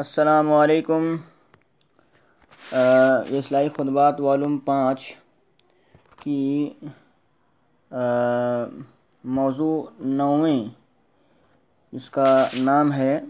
السلام 0.00 0.52
علیکم۔ 0.52 1.16
یہ 2.72 3.38
اصلاحی 3.38 3.68
خطبات 3.68 4.20
والوم 4.20 4.58
پانچ 4.58 5.14
کی 6.20 6.70
موضوع 9.24 9.82
نویں۔ 10.00 10.64
اس 11.92 12.10
کا 12.10 12.46
نام 12.54 12.92
ہے 12.92 13.20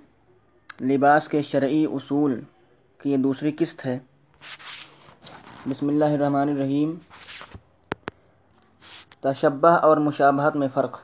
لباس 0.81 1.29
کے 1.29 1.43
شرعی 1.43 1.85
اصول 1.93 2.41
کی 3.03 3.13
یہ 3.13 3.17
دوسری 3.17 3.51
قسط 3.59 3.87
ہے۔ 3.87 3.99
بسم 5.67 5.89
اللہ 5.89 6.05
الرحمن 6.05 6.49
الرحیم۔ 6.49 6.95
تشبہ 9.21 9.69
اور 9.69 9.97
مشابہت 9.97 10.57
میں 10.57 10.69
فرق۔ 10.75 11.01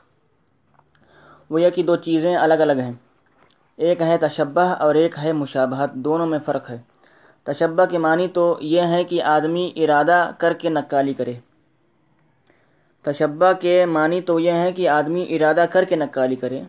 وہ 1.49 1.61
یہ 1.61 1.69
کہ 1.69 1.83
دو 1.83 1.95
چیزیں 1.95 2.35
الگ 2.35 2.53
الگ 2.53 2.81
ہیں۔ 2.81 2.93
ایک 3.77 4.01
ہے 4.01 4.17
تشبہ 4.17 4.61
اور 4.61 4.95
ایک 4.95 5.15
ہے 5.23 5.31
مشابہت، 5.33 5.93
دونوں 5.93 6.25
میں 6.25 6.39
فرق 6.45 6.69
ہے۔ 6.69 6.77
تشبہ 7.43 7.85
کے 7.85 7.97
معنی 7.97 8.27
تو 8.27 8.57
یہ 8.61 8.81
ہے 8.81 9.03
کہ 9.03 9.21
آدمی 9.23 9.71
ارادہ 9.75 10.29
کر 10.37 10.53
کے 10.53 10.69
نقالی 10.69 11.13
کرے۔ 11.13 11.33
تشبہ 13.05 13.51
کے 13.59 13.85
معنی 13.85 14.21
تو 14.21 14.39
یہ 14.39 14.51
ہے 14.51 14.71
کہ 14.71 14.89
آدمی 14.89 15.25
ارادہ 15.29 15.65
کر 15.71 15.83
کے 15.83 15.95
نقالی 15.95 16.35
کرے 16.35 16.61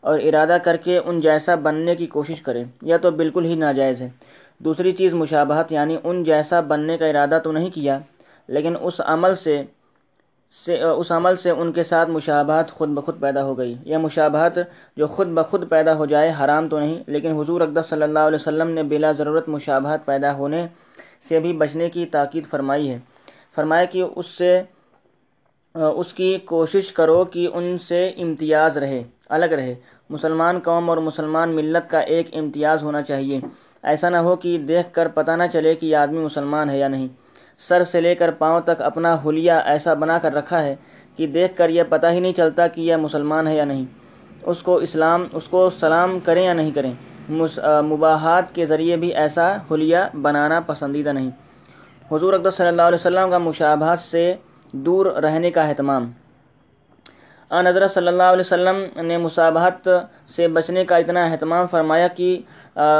اور 0.00 0.18
ارادہ 0.18 0.56
کر 0.64 0.76
کے 0.76 0.98
ان 0.98 1.20
جیسا 1.20 1.54
بننے 1.54 1.94
کی 1.94 2.06
کوشش 2.06 2.40
کرے، 2.42 2.64
یہ 2.82 2.96
تو 3.02 3.10
بالکل 3.10 3.44
ہی 3.44 3.54
ناجائز 3.54 4.00
ہے۔ 4.00 4.08
دوسری 4.58 4.92
چیز 4.92 5.14
مشابہت 5.14 5.72
یعنی 5.72 5.96
ان 6.04 6.24
جیسا 6.24 6.60
بننے 6.60 6.98
کا 6.98 7.06
ارادہ 7.06 7.38
تو 7.44 7.52
نہیں 7.52 7.70
کیا، 7.70 7.98
لیکن 8.48 8.74
اس 8.80 9.00
عمل 9.04 9.34
سے 9.36 9.62
سے 10.52 10.80
اس 10.82 11.12
عمل 11.12 11.36
سے 11.36 11.50
ان 11.50 11.72
کے 11.72 11.82
ساتھ 11.82 12.10
مشابہت 12.10 12.70
خود 12.70 12.88
بخود 12.88 13.20
پیدا 13.20 13.44
ہو 13.44 13.56
گئی۔ 13.58 13.74
یہ 13.84 13.96
مشابہت 13.96 14.58
جو 14.96 15.06
خود 15.06 15.28
بخود 15.28 15.68
پیدا 15.68 15.94
ہو 15.94 16.06
جائے 16.06 16.32
حرام 16.40 16.68
تو 16.68 16.78
نہیں، 16.78 17.02
لیکن 17.06 17.38
حضور 17.40 17.60
اقدس 17.60 17.86
صلی 17.88 18.02
اللہ 18.02 18.18
علیہ 18.18 18.38
وسلم 18.40 18.70
نے 18.70 18.82
بلا 18.82 19.12
ضرورت 19.12 19.48
مشابہت 19.48 20.04
پیدا 20.06 20.32
ہونے 20.34 20.66
سے 21.28 21.40
بھی 21.40 21.52
بچنے 21.52 21.88
کی 21.90 22.06
تاکید 22.06 22.46
فرمائی 22.46 22.90
ہے۔ 22.90 22.98
فرمایا 23.54 23.84
کہ 23.84 24.04
اس 24.16 24.26
سے 24.26 24.62
اس 25.74 26.12
کی 26.14 26.36
کوشش 26.44 26.92
کرو 26.92 27.24
کہ 27.24 27.48
ان 27.52 27.76
سے 27.78 28.08
امتیاز 28.16 28.76
رہے، 28.78 29.02
الگ 29.28 29.52
رہے۔ 29.58 29.74
مسلمان 30.10 30.58
قوم 30.60 30.90
اور 30.90 30.98
مسلمان 30.98 31.54
ملت 31.56 31.90
کا 31.90 32.00
ایک 32.12 32.28
امتیاز 32.32 32.82
ہونا 32.82 33.02
چاہیے۔ 33.02 33.40
ایسا 33.82 34.08
نہ 34.08 34.16
ہو 34.16 34.36
کہ 34.36 34.56
دیکھ 34.58 34.92
کر 34.92 35.08
پتہ 35.08 35.30
نہ 35.30 35.42
چلے 35.52 35.74
کہ 35.74 35.86
یہ 35.86 35.96
آدمی 35.96 36.18
مسلمان 36.18 36.70
ہے 36.70 36.78
یا 36.78 36.88
نہیں۔ 36.88 37.08
سر 37.60 37.84
سے 37.84 38.00
لے 38.00 38.14
کر 38.14 38.30
پاؤں 38.38 38.60
تک 38.60 38.80
اپنا 38.82 39.16
حلیہ 39.26 39.52
ایسا 39.52 39.94
بنا 39.94 40.18
کر 40.18 40.32
رکھا 40.34 40.62
ہے 40.62 40.74
کہ 41.16 41.26
دیکھ 41.26 41.56
کر 41.56 41.68
یہ 41.68 41.82
پتہ 41.88 42.06
ہی 42.06 42.20
نہیں 42.20 42.32
چلتا 42.32 42.66
کہ 42.66 42.80
یہ 42.80 42.96
مسلمان 42.96 43.46
ہے 43.46 43.56
یا 43.56 43.64
نہیں۔ 43.64 43.84
اس 44.42 44.62
کو 44.62 44.76
اسلام، 44.76 45.26
اس 45.32 45.44
کو 45.44 45.68
سلام 45.70 46.18
کریں 46.20 46.44
یا 46.44 46.52
نہیں 46.52 46.70
کریں 46.70 46.92
مباحات 47.82 48.54
کے 48.54 48.66
ذریعے 48.66 48.96
بھی 48.96 49.12
ایسا 49.14 49.46
حلیہ 49.70 49.98
بنانا 50.22 50.60
پسندیدہ 50.66 51.12
نہیں۔ 51.12 51.30
حضور 52.12 52.32
اقدس 52.32 52.54
صلی 52.56 52.66
اللہ 52.66 52.82
علیہ 52.82 52.98
وسلم 52.98 53.30
کا 53.30 53.38
مشابہات 53.38 53.98
سے 53.98 54.32
دور 54.72 55.06
رہنے 55.22 55.50
کا 55.50 55.62
اہتمام۔ 55.62 56.10
آن 57.50 57.66
حضرت 57.66 57.94
صلی 57.94 58.08
اللہ 58.08 58.32
علیہ 58.32 58.40
وسلم 58.40 58.76
نے 59.06 59.16
مصابہت 59.18 59.88
سے 60.36 60.48
بچنے 60.48 60.84
کا 60.84 60.96
اتنا 60.96 61.24
اہتمام 61.24 61.66
فرمایا 61.66 62.08
کہ 62.08 62.36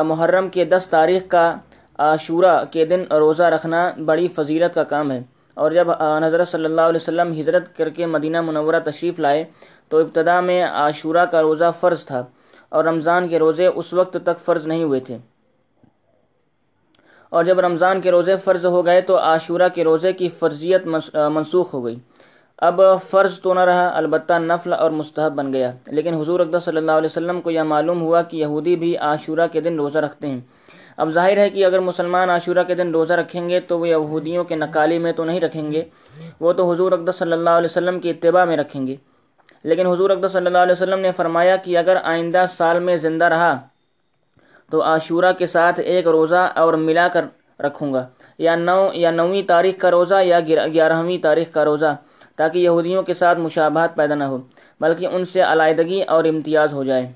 محرم 0.06 0.48
کے 0.48 0.64
دس 0.64 0.86
تاریخ 0.90 1.22
کا 1.28 1.54
عاشورہ 2.02 2.64
کے 2.70 2.84
دن 2.84 3.02
روزہ 3.10 3.42
رکھنا 3.42 3.90
بڑی 4.04 4.28
فضیلت 4.28 4.74
کا 4.74 4.84
کام 4.84 5.10
ہے۔ 5.12 5.22
اور 5.54 5.70
جب 5.70 5.90
حضرت 6.24 6.48
صلی 6.48 6.64
اللہ 6.64 6.80
علیہ 6.80 7.00
وسلم 7.02 7.32
ہجرت 7.32 7.76
کر 7.76 7.88
کے 7.88 8.06
مدینہ 8.06 8.40
منورہ 8.40 8.80
تشریف 8.84 9.20
لائے 9.20 9.44
تو 9.88 9.98
ابتدا 9.98 10.40
میں 10.40 10.64
عاشورہ 10.64 11.24
کا 11.24 11.42
روزہ 11.42 11.70
فرض 11.80 12.04
تھا 12.04 12.24
اور 12.68 12.84
رمضان 12.84 13.28
کے 13.28 13.38
روزے 13.38 13.66
اس 13.66 13.92
وقت 13.92 14.16
تک 14.24 14.44
فرض 14.44 14.66
نہیں 14.66 14.84
ہوئے 14.84 15.00
تھے۔ 15.00 15.18
اور 17.30 17.44
جب 17.44 17.60
رمضان 17.60 18.00
کے 18.00 18.10
روزے 18.10 18.36
فرض 18.36 18.66
ہو 18.66 18.86
گئے 18.86 19.00
تو 19.00 19.18
عاشورہ 19.18 19.68
کے 19.74 19.84
روزے 19.84 20.12
کی 20.12 20.28
فرضیت 20.28 20.86
منسوخ 21.14 21.74
ہو 21.74 21.84
گئی۔ 21.84 21.96
اب 22.58 22.80
فرض 23.10 23.40
تو 23.40 23.54
نہ 23.54 23.60
رہا، 23.60 23.96
البتہ 23.96 24.32
نفل 24.38 24.72
اور 24.72 24.90
مستحب 24.90 25.34
بن 25.34 25.52
گیا۔ 25.52 25.72
لیکن 25.86 26.14
حضور 26.14 26.40
اقدس 26.40 26.64
صلی 26.64 26.76
اللہ 26.76 26.92
علیہ 26.92 27.10
وسلم 27.10 27.40
کو 27.40 27.50
یہ 27.50 27.60
معلوم 27.60 28.00
ہوا 28.00 28.22
کہ 28.22 28.36
یہودی 28.36 28.76
بھی 28.76 28.96
عاشورہ 28.96 29.46
کے 29.52 29.60
دن 29.60 29.76
روزہ 29.76 29.98
رکھتے 29.98 30.26
ہیں۔ 30.26 30.40
اب 31.02 31.10
ظاہر 31.10 31.36
ہے 31.36 31.48
کہ 31.50 31.64
اگر 31.64 31.80
مسلمان 31.80 32.30
عاشورہ 32.30 32.62
کے 32.66 32.74
دن 32.74 32.90
روزہ 32.90 33.12
رکھیں 33.12 33.48
گے 33.48 33.60
تو 33.60 33.78
وہ 33.78 33.88
یہودیوں 33.88 34.44
کے 34.44 34.54
نکالی 34.54 34.98
میں 34.98 35.12
تو 35.12 35.24
نہیں 35.24 35.40
رکھیں 35.40 35.70
گے، 35.72 35.82
وہ 36.40 36.52
تو 36.52 36.70
حضور 36.70 36.92
اقدس 36.92 37.16
صلی 37.18 37.32
اللہ 37.32 37.56
علیہ 37.58 37.70
وسلم 37.70 37.98
کی 38.00 38.10
اتباع 38.10 38.44
میں 38.44 38.56
رکھیں 38.56 38.86
گے۔ 38.86 38.96
لیکن 39.64 39.86
حضور 39.86 40.10
اقدس 40.10 40.32
صلی 40.32 40.46
اللہ 40.46 40.58
علیہ 40.58 40.72
وسلم 40.72 41.00
نے 41.00 41.12
فرمایا 41.12 41.56
کہ 41.56 41.76
اگر 41.78 41.96
آئندہ 42.02 42.44
سال 42.56 42.78
میں 42.78 42.96
زندہ 42.96 43.24
رہا 43.24 43.54
تو 44.72 44.82
عاشورہ 44.82 45.32
کے 45.38 45.46
ساتھ 45.46 45.80
ایک 45.84 46.06
روزہ 46.06 46.42
اور 46.56 46.74
ملا 46.86 47.06
کر 47.08 47.24
رکھوں 47.60 47.92
گا، 47.92 48.06
یا 48.38 48.54
نو، 48.56 48.80
یا 48.94 49.10
نویں 49.10 49.42
تاریخ 49.48 49.74
کا 49.78 49.90
روزہ 49.90 50.22
یا 50.24 50.40
گیارہویں 50.74 51.18
تاریخ 51.22 51.52
کا 51.52 51.64
روزہ، 51.64 51.94
تاکہ 52.36 52.58
یہودیوں 52.58 53.02
کے 53.02 53.14
ساتھ 53.14 53.38
مشابہت 53.38 53.94
پیدا 53.96 54.14
نہ 54.14 54.24
ہو، 54.24 54.38
بلکہ 54.80 55.06
ان 55.06 55.24
سے 55.24 55.40
علیحدگی 55.42 56.00
اور 56.02 56.24
امتیاز 56.24 56.72
ہو 56.72 56.84
جائے۔ 56.84 57.06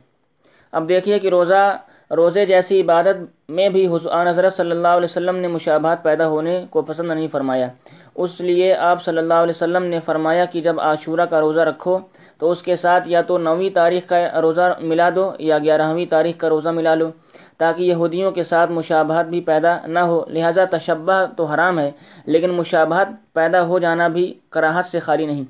اب 0.72 0.88
دیکھیے 0.88 1.18
کہ 1.18 1.28
روزہ 1.28 1.62
روزے 2.10 2.44
جیسی 2.46 2.80
عبادت 2.80 3.50
میں 3.50 3.68
بھی 3.68 3.86
حضان 3.86 4.26
حضرت 4.26 4.56
صلی 4.56 4.70
اللہ 4.70 4.88
علیہ 4.88 5.04
وسلم 5.04 5.36
نے 5.36 5.48
مشابہت 5.48 6.02
پیدا 6.02 6.28
ہونے 6.28 6.64
کو 6.70 6.82
پسند 6.82 7.10
نہیں 7.10 7.28
فرمایا۔ 7.32 7.68
اس 8.14 8.40
لیے 8.40 8.74
آپ 8.74 9.02
صلی 9.02 9.18
اللہ 9.18 9.34
علیہ 9.34 9.54
وسلم 9.56 9.84
نے 9.84 10.00
فرمایا 10.00 10.44
کہ 10.44 10.60
جب 10.60 10.80
عاشورہ 10.80 11.26
کا 11.30 11.40
روزہ 11.40 11.60
رکھو 11.60 11.98
تو 12.38 12.50
اس 12.50 12.62
کے 12.62 12.76
ساتھ 12.76 13.08
یا 13.08 13.20
تو 13.20 13.38
نویں 13.38 13.70
تاریخ 13.74 14.08
کا 14.08 14.40
روزہ 14.42 14.72
ملا 14.80 15.08
دو 15.14 15.30
یا 15.38 15.58
گیارہویں 15.58 16.06
تاریخ 16.10 16.38
کا 16.38 16.48
روزہ 16.48 16.68
ملا 16.68 16.94
لو 16.94 17.10
تاکہ 17.58 17.82
یہودیوں 17.82 18.30
کے 18.30 18.42
ساتھ 18.42 18.70
مشابہت 18.70 19.26
بھی 19.26 19.40
پیدا 19.40 19.76
نہ 19.86 19.98
ہو۔ 19.98 20.24
لہٰذا 20.28 20.64
تشبہ 20.70 21.24
تو 21.36 21.44
حرام 21.44 21.78
ہے، 21.78 21.90
لیکن 22.26 22.50
مشابہت 22.50 23.08
پیدا 23.32 23.62
ہو 23.66 23.78
جانا 23.78 24.08
بھی 24.08 24.32
کراہت 24.50 24.86
سے 24.86 24.98
خالی 24.98 25.26
نہیں۔ 25.26 25.44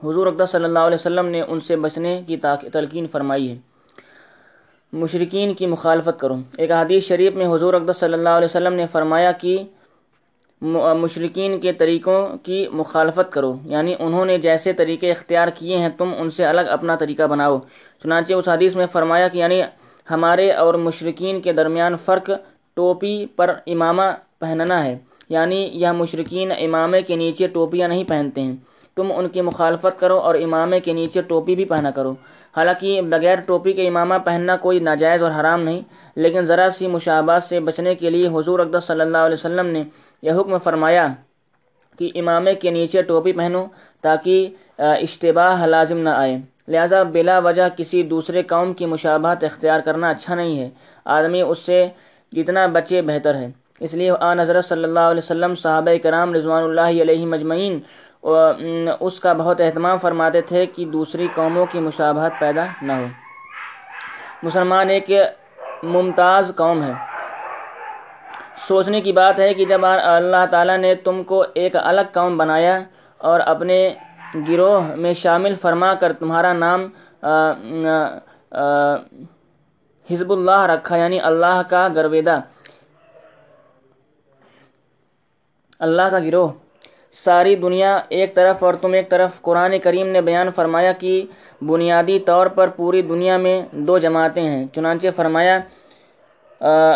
حضور 0.00 0.26
اقدس 0.26 0.50
صلی 0.50 0.64
اللہ 0.64 0.78
علیہ 0.78 1.00
وسلم 1.00 1.26
نے 1.26 1.40
ان 1.40 1.60
سے 1.60 1.76
بچنے 1.76 2.22
کی 2.26 2.36
تلقین 2.72 3.06
فرمائی 3.06 3.50
ہے۔ 3.50 3.56
مشرقین 4.92 5.54
کی 5.54 5.66
مخالفت 5.66 6.20
کرو 6.20 6.34
ایک 6.58 6.70
حدیث 6.70 7.04
شریف 7.04 7.36
میں 7.36 7.46
حضور 7.46 7.74
اقدس 7.74 7.96
صلی 7.96 8.12
اللہ 8.12 8.28
علیہ 8.28 8.44
وسلم 8.44 8.74
نے 8.74 8.86
فرمایا 8.86 9.32
کہ 9.32 9.58
مشرقین 10.94 11.60
کے 11.60 11.72
طریقوں 11.72 12.36
کی 12.42 12.66
مخالفت 12.72 13.32
کرو۔ 13.32 13.54
یعنی 13.64 13.94
انہوں 13.98 14.24
نے 14.24 14.38
جیسے 14.38 14.72
طریقے 14.72 15.10
اختیار 15.10 15.48
کیے 15.48 15.76
ہیں، 15.78 15.88
تم 15.98 16.12
ان 16.18 16.30
سے 16.30 16.44
الگ 16.46 16.60
اپنا 16.60 16.96
طریقہ 16.96 17.22
بناؤ۔ 17.22 17.58
چنانچہ 18.02 18.32
اس 18.34 18.48
حدیث 18.48 18.76
میں 18.76 18.86
فرمایا 18.92 19.28
کہ 19.28 19.38
یعنی 19.38 19.62
ہمارے 20.10 20.52
اور 20.52 20.74
مشرقین 20.74 21.40
کے 21.40 21.52
درمیان 21.52 21.96
فرق 21.96 22.30
ٹوپی 22.76 23.26
پر 23.36 23.50
امامہ 23.66 24.02
پہننا 24.38 24.84
ہے۔ 24.84 24.98
یعنی 25.28 25.70
یہ 25.72 25.88
مشرقین 25.88 26.52
امامے 26.58 27.02
کے 27.02 27.16
نیچے 27.16 27.46
ٹوپیاں 27.46 27.88
نہیں 27.88 28.04
پہنتے 28.04 28.40
ہیں۔ 28.40 28.56
تم 28.96 29.12
ان 29.16 29.28
کی 29.28 29.40
مخالفت 29.40 30.00
کرو 30.00 30.18
اور 30.18 30.34
امامے 30.34 30.80
کے 30.80 30.92
نیچے 30.92 31.22
ٹوپی 31.22 31.54
بھی 31.54 31.64
پہنا 31.64 31.90
کرو۔ 31.90 32.14
حالانکہ 32.56 33.00
بغیر 33.02 33.40
ٹوپی 33.46 33.72
کے 33.72 33.86
امامہ 33.88 34.14
پہننا 34.24 34.56
کوئی 34.56 34.78
ناجائز 34.80 35.22
اور 35.22 35.30
حرام 35.40 35.62
نہیں، 35.62 35.80
لیکن 36.16 36.44
ذرا 36.46 36.68
سی 36.76 36.86
مشابات 36.86 37.42
سے 37.42 37.60
بچنے 37.60 37.94
کے 37.94 38.10
لیے 38.10 38.28
حضور 38.34 38.58
اقدس 38.60 38.84
صلی 38.86 39.00
اللہ 39.00 39.18
علیہ 39.18 39.38
وسلم 39.38 39.66
نے 39.66 39.82
یہ 40.22 40.32
حکم 40.40 40.58
فرمایا 40.58 41.06
کہ 41.98 42.10
امامے 42.14 42.54
کے 42.54 42.70
نیچے 42.70 43.02
ٹوپی 43.02 43.32
پہنو 43.32 43.64
تاکہ 44.02 44.48
اشتباہ 44.78 45.66
لازم 45.66 45.98
نہ 45.98 46.08
آئے۔ 46.08 46.36
لہذا 46.68 47.02
بلا 47.02 47.38
وجہ 47.38 47.68
کسی 47.76 48.02
دوسرے 48.02 48.42
قوم 48.42 48.72
کی 48.74 48.86
مشابہت 48.86 49.44
اختیار 49.44 49.80
کرنا 49.84 50.10
اچھا 50.10 50.34
نہیں 50.34 50.58
ہے۔ 50.58 50.68
آدمی 51.04 51.40
اس 51.42 51.58
سے 51.58 51.86
جتنا 52.32 52.66
بچے 52.72 53.02
بہتر 53.02 53.34
ہے۔ 53.34 53.50
اس 53.80 53.94
لیے 53.94 54.10
آن 54.20 54.40
حضرت 54.40 54.64
صلی 54.64 54.84
اللہ 54.84 55.06
علیہ 55.10 55.24
وسلم، 55.24 55.54
صحابہ 55.54 55.90
کرام 56.02 56.34
رضوان 56.34 56.62
اللہ 56.64 57.02
علیہ 57.02 57.26
مجمعین 57.26 57.78
اس 58.22 59.18
کا 59.20 59.32
بہت 59.32 59.60
اہتمام 59.60 59.98
فرماتے 59.98 60.40
تھے 60.40 60.66
کہ 60.66 60.84
دوسری 60.86 61.26
قوموں 61.34 61.66
کی 61.66 61.80
مشابہت 61.80 62.32
پیدا 62.38 62.64
نہ 62.82 62.92
ہو۔ 62.92 63.06
مسلمان 64.42 64.90
ایک 64.90 65.10
ممتاز 65.82 66.52
قوم 66.56 66.82
ہے۔ 66.82 66.92
سوچنے 68.68 69.00
کی 69.00 69.12
بات 69.12 69.40
ہے 69.40 69.52
کہ 69.54 69.64
جب 69.64 69.86
اللہ 69.86 70.44
تعالیٰ 70.50 70.76
نے 70.78 70.94
تم 70.94 71.22
کو 71.24 71.44
ایک 71.54 71.76
الگ 71.76 72.00
قوم 72.12 72.36
بنایا 72.38 72.78
اور 73.18 73.40
اپنے 73.40 73.94
گروہ 74.48 74.94
میں 74.96 75.12
شامل 75.12 75.54
فرما 75.54 75.92
کر 75.94 76.12
تمہارا 76.12 76.52
نام 76.52 76.88
حزب 80.10 80.32
اللہ 80.32 80.64
رکھا 80.70 80.96
یعنی 80.96 81.20
اللہ 81.20 81.60
کا 81.68 81.86
گرویدہ، 81.94 82.40
اللہ 85.78 86.08
کا 86.10 86.18
گروہ 86.18 86.48
ساری 87.12 87.54
دنیا 87.54 88.00
ایک 88.08 88.34
طرف 88.34 88.64
اور 88.64 88.74
تم 88.74 88.92
ایک 88.92 89.08
طرف 89.08 89.40
قرآن 89.42 89.78
کریم 89.78 90.08
نے 90.08 90.20
بیان 90.20 90.50
فرمایا 90.50 90.92
کہ 90.92 91.22
بنیادی 91.60 92.18
طور 92.18 92.46
پر 92.46 92.68
پوری 92.68 93.02
دنیا 93.02 93.36
میں 93.36 93.62
دو 93.72 93.98
جماعتیں 93.98 94.42
ہیں۔ 94.42 94.66
چنانچہ 94.74 95.06
فرمایا 95.16 95.58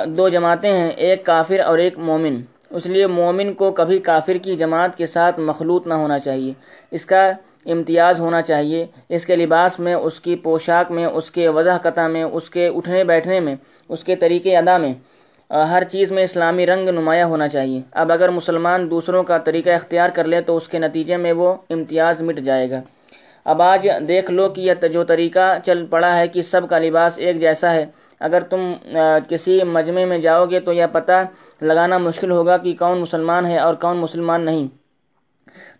دو 0.07 0.29
جماعتیں 0.29 0.73
ہیں، 0.73 0.91
ایک 0.91 1.27
کافر 1.27 1.61
اور 1.61 1.79
ایک 1.79 1.99
مومن۔ 1.99 2.41
اس 2.71 2.87
لیے 2.87 3.07
مومن 3.07 3.53
کو 3.53 3.71
کبھی 3.73 3.99
کافر 3.99 4.37
کی 4.37 4.57
جماعت 4.57 4.97
کے 4.97 5.07
ساتھ 5.07 5.41
مخلوط 5.41 5.87
نہ 5.87 5.95
ہونا 5.95 6.19
چاہیے۔ 6.19 6.53
اس 6.91 7.05
کا 7.07 7.31
امتیاز 7.67 8.21
ہونا 8.21 8.43
چاہیے۔ 8.43 8.87
اس 9.09 9.27
کے 9.27 9.37
لباس 9.37 9.81
میں، 9.81 9.95
اس 9.95 10.21
کی 10.21 10.37
پوشاک 10.37 10.91
میں، 10.91 11.07
اس 11.07 11.31
کے 11.31 11.49
وضح 11.49 11.77
قطع 11.83 12.07
میں، 12.07 12.23
اس 12.23 12.51
کے 12.51 12.67
اٹھنے 12.67 13.05
بیٹھنے 13.05 13.41
میں، 13.41 13.55
اس 13.89 14.05
کے 14.05 14.17
طریقے 14.17 14.57
ادا 14.57 14.79
میں۔ 14.79 14.95
ہر 15.51 15.83
چیز 15.91 16.13
میں 16.13 16.23
اسلامی 16.25 16.67
رنگ 16.67 16.89
نمایاں 16.89 17.27
ہونا 17.27 17.49
چاہیے۔ 17.49 17.81
اب 17.93 18.13
اگر 18.13 18.29
مسلمان 18.29 18.91
دوسروں 18.91 19.23
کا 19.23 19.39
طریقہ 19.39 19.71
اختیار 19.71 20.09
کر 20.15 20.25
لے 20.25 20.41
تو 20.41 20.57
اس 20.57 20.69
کے 20.69 20.79
نتیجے 20.79 21.17
میں 21.17 21.33
وہ 21.33 21.53
امتیاز 21.71 22.23
مٹ 22.23 22.39
جائے 22.45 22.71
گا۔ 22.71 22.81
اب 23.45 23.63
آج 23.63 23.89
دیکھ 24.09 24.31
لو 24.31 24.49
کہ 24.49 24.61
یہ 24.61 24.87
جو 24.93 25.05
طریقہ 25.05 25.59
چل 25.65 25.85
پڑا 25.91 26.17
ہے 26.17 26.27
کہ 26.29 26.43
سب 26.43 26.69
کا 26.71 26.79
لباس 26.79 27.13
ایک 27.17 27.41
جیسا 27.41 27.73
ہے، 27.73 27.85
اگر 28.21 28.41
تم 28.51 28.73
کسی 29.29 29.63
مجمع 29.65 30.05
میں 30.05 30.19
جاؤ 30.19 30.47
گے 30.51 30.61
تو 30.61 30.73
یہ 30.73 30.87
پتہ 30.93 31.23
لگانا 31.61 31.99
مشکل 31.99 32.31
ہوگا 32.31 32.57
کہ 32.57 32.75
کون 32.79 33.01
مسلمان 33.01 33.47
ہے 33.47 33.59
اور 33.59 33.75
کون 33.75 33.97
مسلمان 33.97 34.45
نہیں۔ 34.45 34.67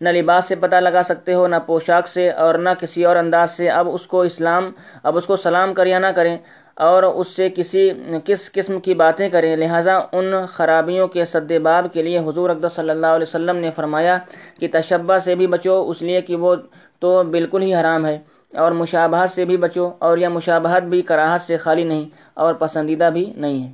نہ 0.01 0.09
لباس 0.09 0.45
سے 0.45 0.55
پتہ 0.55 0.77
لگا 0.77 1.03
سکتے 1.05 1.35
ہو، 1.35 1.47
نہ 1.47 1.57
پوشاک 1.67 2.07
سے 2.09 2.31
اور 2.31 2.55
نہ 2.55 2.71
کسی 2.81 3.05
اور 3.05 3.17
انداز 3.17 3.51
سے۔ 3.51 3.69
اب 3.71 3.89
اس 3.93 4.07
کو 4.07 4.21
اسلام، 4.21 4.71
اب 5.03 5.17
اس 5.17 5.25
کو 5.25 5.37
سلام 5.37 5.75
کر 5.75 5.87
یا 5.87 5.99
نہ 5.99 6.07
کریں 6.17 6.37
اور 6.77 7.03
اس 7.03 7.29
سے 7.29 7.49
کسی 7.57 7.91
کس 8.25 8.51
قسم 8.53 8.81
کی 8.81 8.95
باتیں 8.95 9.29
کریں۔ 9.29 9.57
لہٰذا 9.57 9.97
ان 10.13 10.33
خرابیوں 10.47 11.07
کے 11.09 11.25
سد 11.25 11.53
باب 11.63 11.87
کے 11.93 12.03
لیے 12.03 12.19
حضور 12.19 12.51
اقدس 12.51 12.73
صلی 12.73 12.91
اللہ 12.91 13.07
علیہ 13.07 13.27
وسلم 13.29 13.57
نے 13.57 13.71
فرمایا 13.71 14.19
کہ 14.61 14.69
تشبہ 14.73 15.19
سے 15.19 15.35
بھی 15.35 15.47
بچو، 15.47 15.89
اس 15.91 16.03
لیے 16.03 16.21
کہ 16.21 16.37
وہ 16.37 16.55
تو 16.99 17.23
بالکل 17.23 17.63
ہی 17.63 17.75
حرام 17.75 18.07
ہے، 18.07 18.19
اور 18.55 18.73
مشابہت 18.73 19.31
سے 19.31 19.45
بھی 19.45 19.57
بچو، 19.57 19.91
اور 19.99 20.19
یہ 20.19 20.29
مشابہت 20.29 20.83
بھی 20.83 21.03
کراہت 21.03 21.41
سے 21.41 21.57
خالی 21.57 21.85
نہیں، 21.85 22.05
اور 22.35 22.55
پسندیدہ 22.55 23.11
بھی 23.13 23.33
نہیں 23.37 23.63
ہے۔ 23.65 23.73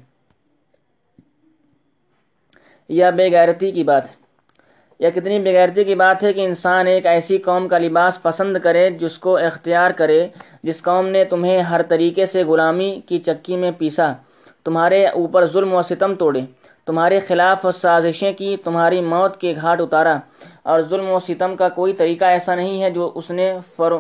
یا 2.88 3.10
بے 3.10 3.31
غیرتی 3.32 3.70
کی 3.70 3.84
بات۔ 3.84 4.21
یہ 5.02 5.10
کتنی 5.10 5.38
بغیرتی 5.38 5.84
کی 5.84 5.94
بات 5.94 6.22
ہے 6.22 6.32
کہ 6.32 6.44
انسان 6.44 6.87
ایک 6.87 7.06
ایسی 7.06 7.38
قوم 7.38 7.69
کا 7.69 7.78
لباس 7.78 8.22
پسند 8.22 8.56
کرے 8.62 8.90
جس 8.90 9.19
کو 9.19 9.37
اختیار 9.37 9.90
کرے، 9.90 10.28
جس 10.62 10.82
قوم 10.82 11.06
نے 11.06 11.25
تمہیں 11.25 11.62
ہر 11.62 11.82
طریقے 11.82 12.26
سے 12.26 12.43
غلامی 12.43 13.00
کی 13.06 13.19
چکی 13.19 13.56
میں 13.56 13.70
پیسا، 13.78 14.12
تمہارے 14.64 15.06
اوپر 15.06 15.46
ظلم 15.46 15.75
و 15.75 15.82
ستم 15.82 16.14
توڑے، 16.14 16.40
تمہارے 16.87 17.20
خلاف 17.20 17.66
سازشیں 17.81 18.32
کی، 18.32 18.56
تمہاری 18.64 19.00
موت 19.00 19.40
کے 19.40 19.54
گھاٹ 19.60 19.81
اتارا۔ 19.81 20.19
اور 20.62 20.81
ظلم 20.81 21.08
و 21.10 21.19
ستم 21.19 21.56
کا 21.56 21.69
کوئی 21.69 21.93
طریقہ 21.93 22.25
ایسا 22.25 22.54
نہیں 22.54 22.82
ہے 22.82 22.90
جو 22.90 23.10
اس 23.14 23.31
نے 23.31 23.52
فرو 23.76 23.99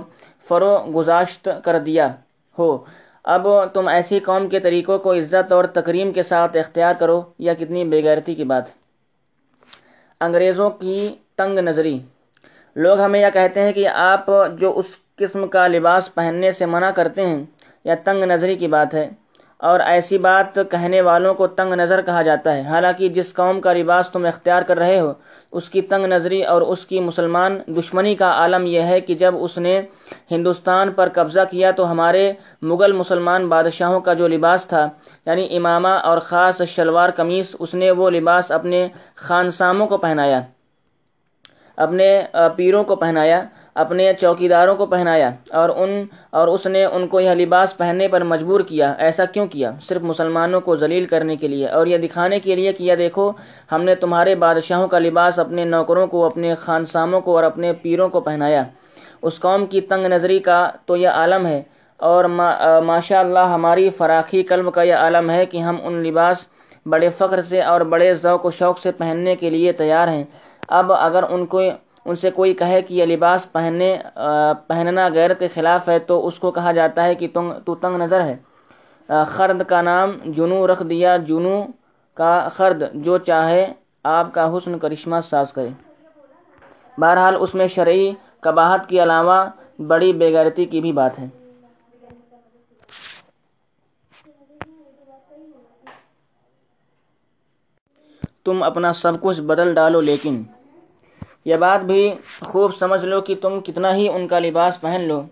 فرو 0.48 0.78
گزاشت 0.96 1.48
کر 1.64 1.78
دیا 1.78 2.12
ہو۔ 2.58 2.78
اب 3.24 3.46
تم 3.74 3.88
ایسی 3.88 4.18
قوم 4.18 4.48
کے 4.48 4.60
طریقوں 4.60 4.98
کو 4.98 5.12
عزت 5.12 5.52
اور 5.52 5.64
تکریم 5.64 6.12
کے 6.12 6.22
ساتھ 6.22 6.56
اختیار 6.56 6.94
کرو، 6.98 7.22
یا 7.38 7.54
کتنی 7.54 7.84
بےغیرتی 7.84 8.34
کی 8.34 8.44
بات۔ 8.44 8.81
انگریزوں 10.22 10.70
کی 10.70 11.14
تنگ 11.36 11.58
نظری۔ 11.58 11.98
لوگ 12.76 13.00
ہمیں 13.00 13.20
یہ 13.20 13.30
کہتے 13.32 13.60
ہیں 13.60 13.72
کہ 13.72 13.88
آپ 13.88 14.26
جو 14.58 14.72
اس 14.78 14.84
قسم 15.16 15.46
کا 15.46 15.66
لباس 15.66 16.14
پہننے 16.14 16.50
سے 16.50 16.66
منع 16.66 16.90
کرتے 16.90 17.26
ہیں 17.26 17.44
یا 17.84 17.94
تنگ 18.04 18.24
نظری 18.24 18.56
کی 18.56 18.68
بات 18.68 18.94
ہے۔ 18.94 19.10
اور 19.60 19.80
ایسی 19.80 20.18
بات 20.18 20.54
کہنے 20.70 21.00
والوں 21.00 21.34
کو 21.34 21.46
تنگ 21.46 21.72
نظر 21.72 22.02
کہا 22.02 22.22
جاتا 22.22 22.56
ہے۔ 22.56 22.60
حالانکہ 22.60 23.08
جس 23.08 23.34
قوم 23.34 23.60
کا 23.60 23.72
لباس 23.72 24.10
تم 24.10 24.26
اختیار 24.26 24.62
کر 24.62 24.78
رہے 24.78 25.00
ہو 25.00 25.12
اس 25.52 25.68
کی 25.70 25.80
تنگ 25.80 26.04
نظری 26.04 26.42
اور 26.44 26.62
اس 26.62 26.84
کی 26.86 27.00
مسلمان 27.00 27.58
دشمنی 27.66 28.14
کا 28.14 28.30
عالم 28.32 28.66
یہ 28.66 28.82
ہے 28.82 29.00
کہ 29.00 29.14
جب 29.14 29.34
اس 29.40 29.56
نے 29.58 29.80
ہندوستان 30.30 30.92
پر 30.92 31.08
قبضہ 31.14 31.40
کیا 31.50 31.70
تو 31.70 31.90
ہمارے 31.90 32.32
مغل 32.62 32.92
مسلمان 32.92 33.48
بادشاہوں 33.48 34.00
کا 34.00 34.12
جو 34.12 34.28
لباس 34.28 34.64
تھا 34.66 34.88
یعنی 35.26 35.46
امامہ 35.56 35.88
اور 35.88 36.18
خاص 36.18 36.62
شلوار 36.68 37.10
قمیص، 37.16 37.54
اس 37.58 37.74
نے 37.74 37.90
وہ 37.90 38.10
لباس 38.10 38.50
اپنے 38.50 38.86
خانساموں 39.16 39.86
کو 39.86 39.96
پہنایا، 39.98 40.40
اپنے 41.78 42.08
پیروں 42.56 42.82
کو 42.84 42.96
پہنایا۔ 42.96 43.42
اپنے 43.74 44.12
چوکیداروں 44.20 44.74
کو 44.74 44.86
پہنایا 44.86 45.30
اور 45.50 45.68
ان 45.68 46.04
اور 46.30 46.48
اس 46.48 46.66
نے 46.66 46.84
ان 46.84 47.06
کو 47.06 47.20
یہ 47.20 47.30
لباس 47.30 47.76
پہننے 47.76 48.08
پر 48.08 48.24
مجبور 48.24 48.60
کیا۔ 48.60 48.94
ایسا 48.98 49.24
کیوں 49.24 49.46
کیا؟ 49.46 49.72
صرف 49.82 50.02
مسلمانوں 50.02 50.60
کو 50.60 50.76
ذلیل 50.76 51.04
کرنے 51.04 51.36
کے 51.36 51.48
لیے۔ 51.48 51.68
اور 51.68 51.86
یہ 51.86 51.98
دکھانے 51.98 52.40
کے 52.40 52.56
لیے 52.56 52.72
کہ 52.72 52.84
یہ 52.84 52.94
دیکھو، 52.94 53.32
ہم 53.72 53.82
نے 53.82 53.94
تمہارے 53.94 54.34
بادشاہوں 54.34 54.88
کا 54.88 54.98
لباس 54.98 55.38
اپنے 55.38 55.64
نوکروں 55.64 56.06
کو، 56.06 56.26
اپنے 56.26 56.54
خانساموں 56.54 57.20
کو 57.20 57.36
اور 57.36 57.44
اپنے 57.44 57.72
پیروں 57.72 58.08
کو 58.08 58.20
پہنایا۔ 58.20 58.64
اس 59.22 59.40
قوم 59.40 59.66
کی 59.66 59.80
تنگ 59.80 60.06
نظری 60.06 60.38
کا 60.38 60.70
تو 60.86 60.96
یہ 60.96 61.08
عالم 61.08 61.46
ہے۔ 61.46 61.62
اور 61.96 62.24
ماشاء 62.84 63.20
اللہ 63.20 63.38
ہماری 63.38 63.90
فراخی 63.90 64.42
قلب 64.42 64.74
کا 64.74 64.82
یہ 64.82 64.94
عالم 64.94 65.30
ہے 65.30 65.46
کہ 65.46 65.58
ہم 65.58 65.76
ان 65.84 65.92
لباس 65.92 66.46
بڑے 66.86 67.08
فخر 67.08 67.42
سے 67.42 67.62
اور 67.62 67.80
بڑے 67.80 68.14
ذوق 68.14 68.46
و 68.46 68.50
شوق 68.50 68.78
سے 68.78 68.92
پہننے 68.92 69.36
کے 69.36 69.50
لیے 69.50 69.72
تیار 69.72 70.08
ہیں۔ 70.08 70.24
اب 70.68 70.92
اگر 70.92 71.24
ان 71.30 71.46
کو 71.46 71.60
ان 72.06 72.14
سے 72.14 72.30
کوئی 72.30 72.54
کہے 72.54 72.80
کہ 72.82 72.94
یہ 72.94 73.04
لباس 73.06 73.52
پہننے 73.52 73.88
پہننا 74.66 75.08
غیرت 75.08 75.38
کے 75.38 75.48
خلاف 75.48 75.88
ہے 75.88 75.98
تو 76.00 76.26
اس 76.26 76.38
کو 76.38 76.50
کہا 76.50 76.72
جاتا 76.72 77.04
ہے 77.04 77.14
کہ 77.14 77.28
تو 77.64 77.74
تنگ 77.74 77.96
نظر 77.96 78.20
ہے۔ 78.20 78.36
خرد 79.26 79.62
کا 79.62 79.80
نام 79.82 80.08
جنو 80.26 80.66
رکھ 80.66 80.82
دیا، 80.82 81.16
جنو 81.26 81.56
کا 82.16 82.32
خرد، 82.48 82.82
جو 82.94 83.18
چاہے 83.18 83.62
آپ 84.04 84.32
کا 84.34 84.56
حسن 84.56 84.78
کرشمہ 84.78 85.16
ساز 85.24 85.52
کرے۔ 85.52 85.68
بہرحال 86.98 87.36
اس 87.40 87.54
میں 87.54 87.66
شرعی 87.66 88.04
قباحت 88.40 88.88
کے 88.88 89.02
علاوہ 89.02 89.38
بڑی 89.86 90.12
بےغیرتی 90.12 90.64
کی 90.64 90.80
بھی 90.80 90.92
بات 90.92 91.18
ہے۔ 91.18 91.26
تم 98.44 98.62
اپنا 98.62 98.92
سب 98.92 99.20
کچھ 99.20 99.40
بدل 99.40 99.74
ڈالو 99.74 100.00
لیکن 100.00 100.42
یہ 101.46 101.56
بات 101.56 101.84
بھی 101.84 102.02
خوب 102.40 102.74
سمجھ 102.74 103.04
لو 103.04 103.20
کہ 103.20 103.34
تم 103.40 103.60
کتنا 103.60 103.94
ہی 103.94 104.08
ان 104.08 104.26
کا 104.28 104.38
لباس 104.38 104.80
پہن 104.80 105.04
لو، 105.08 105.22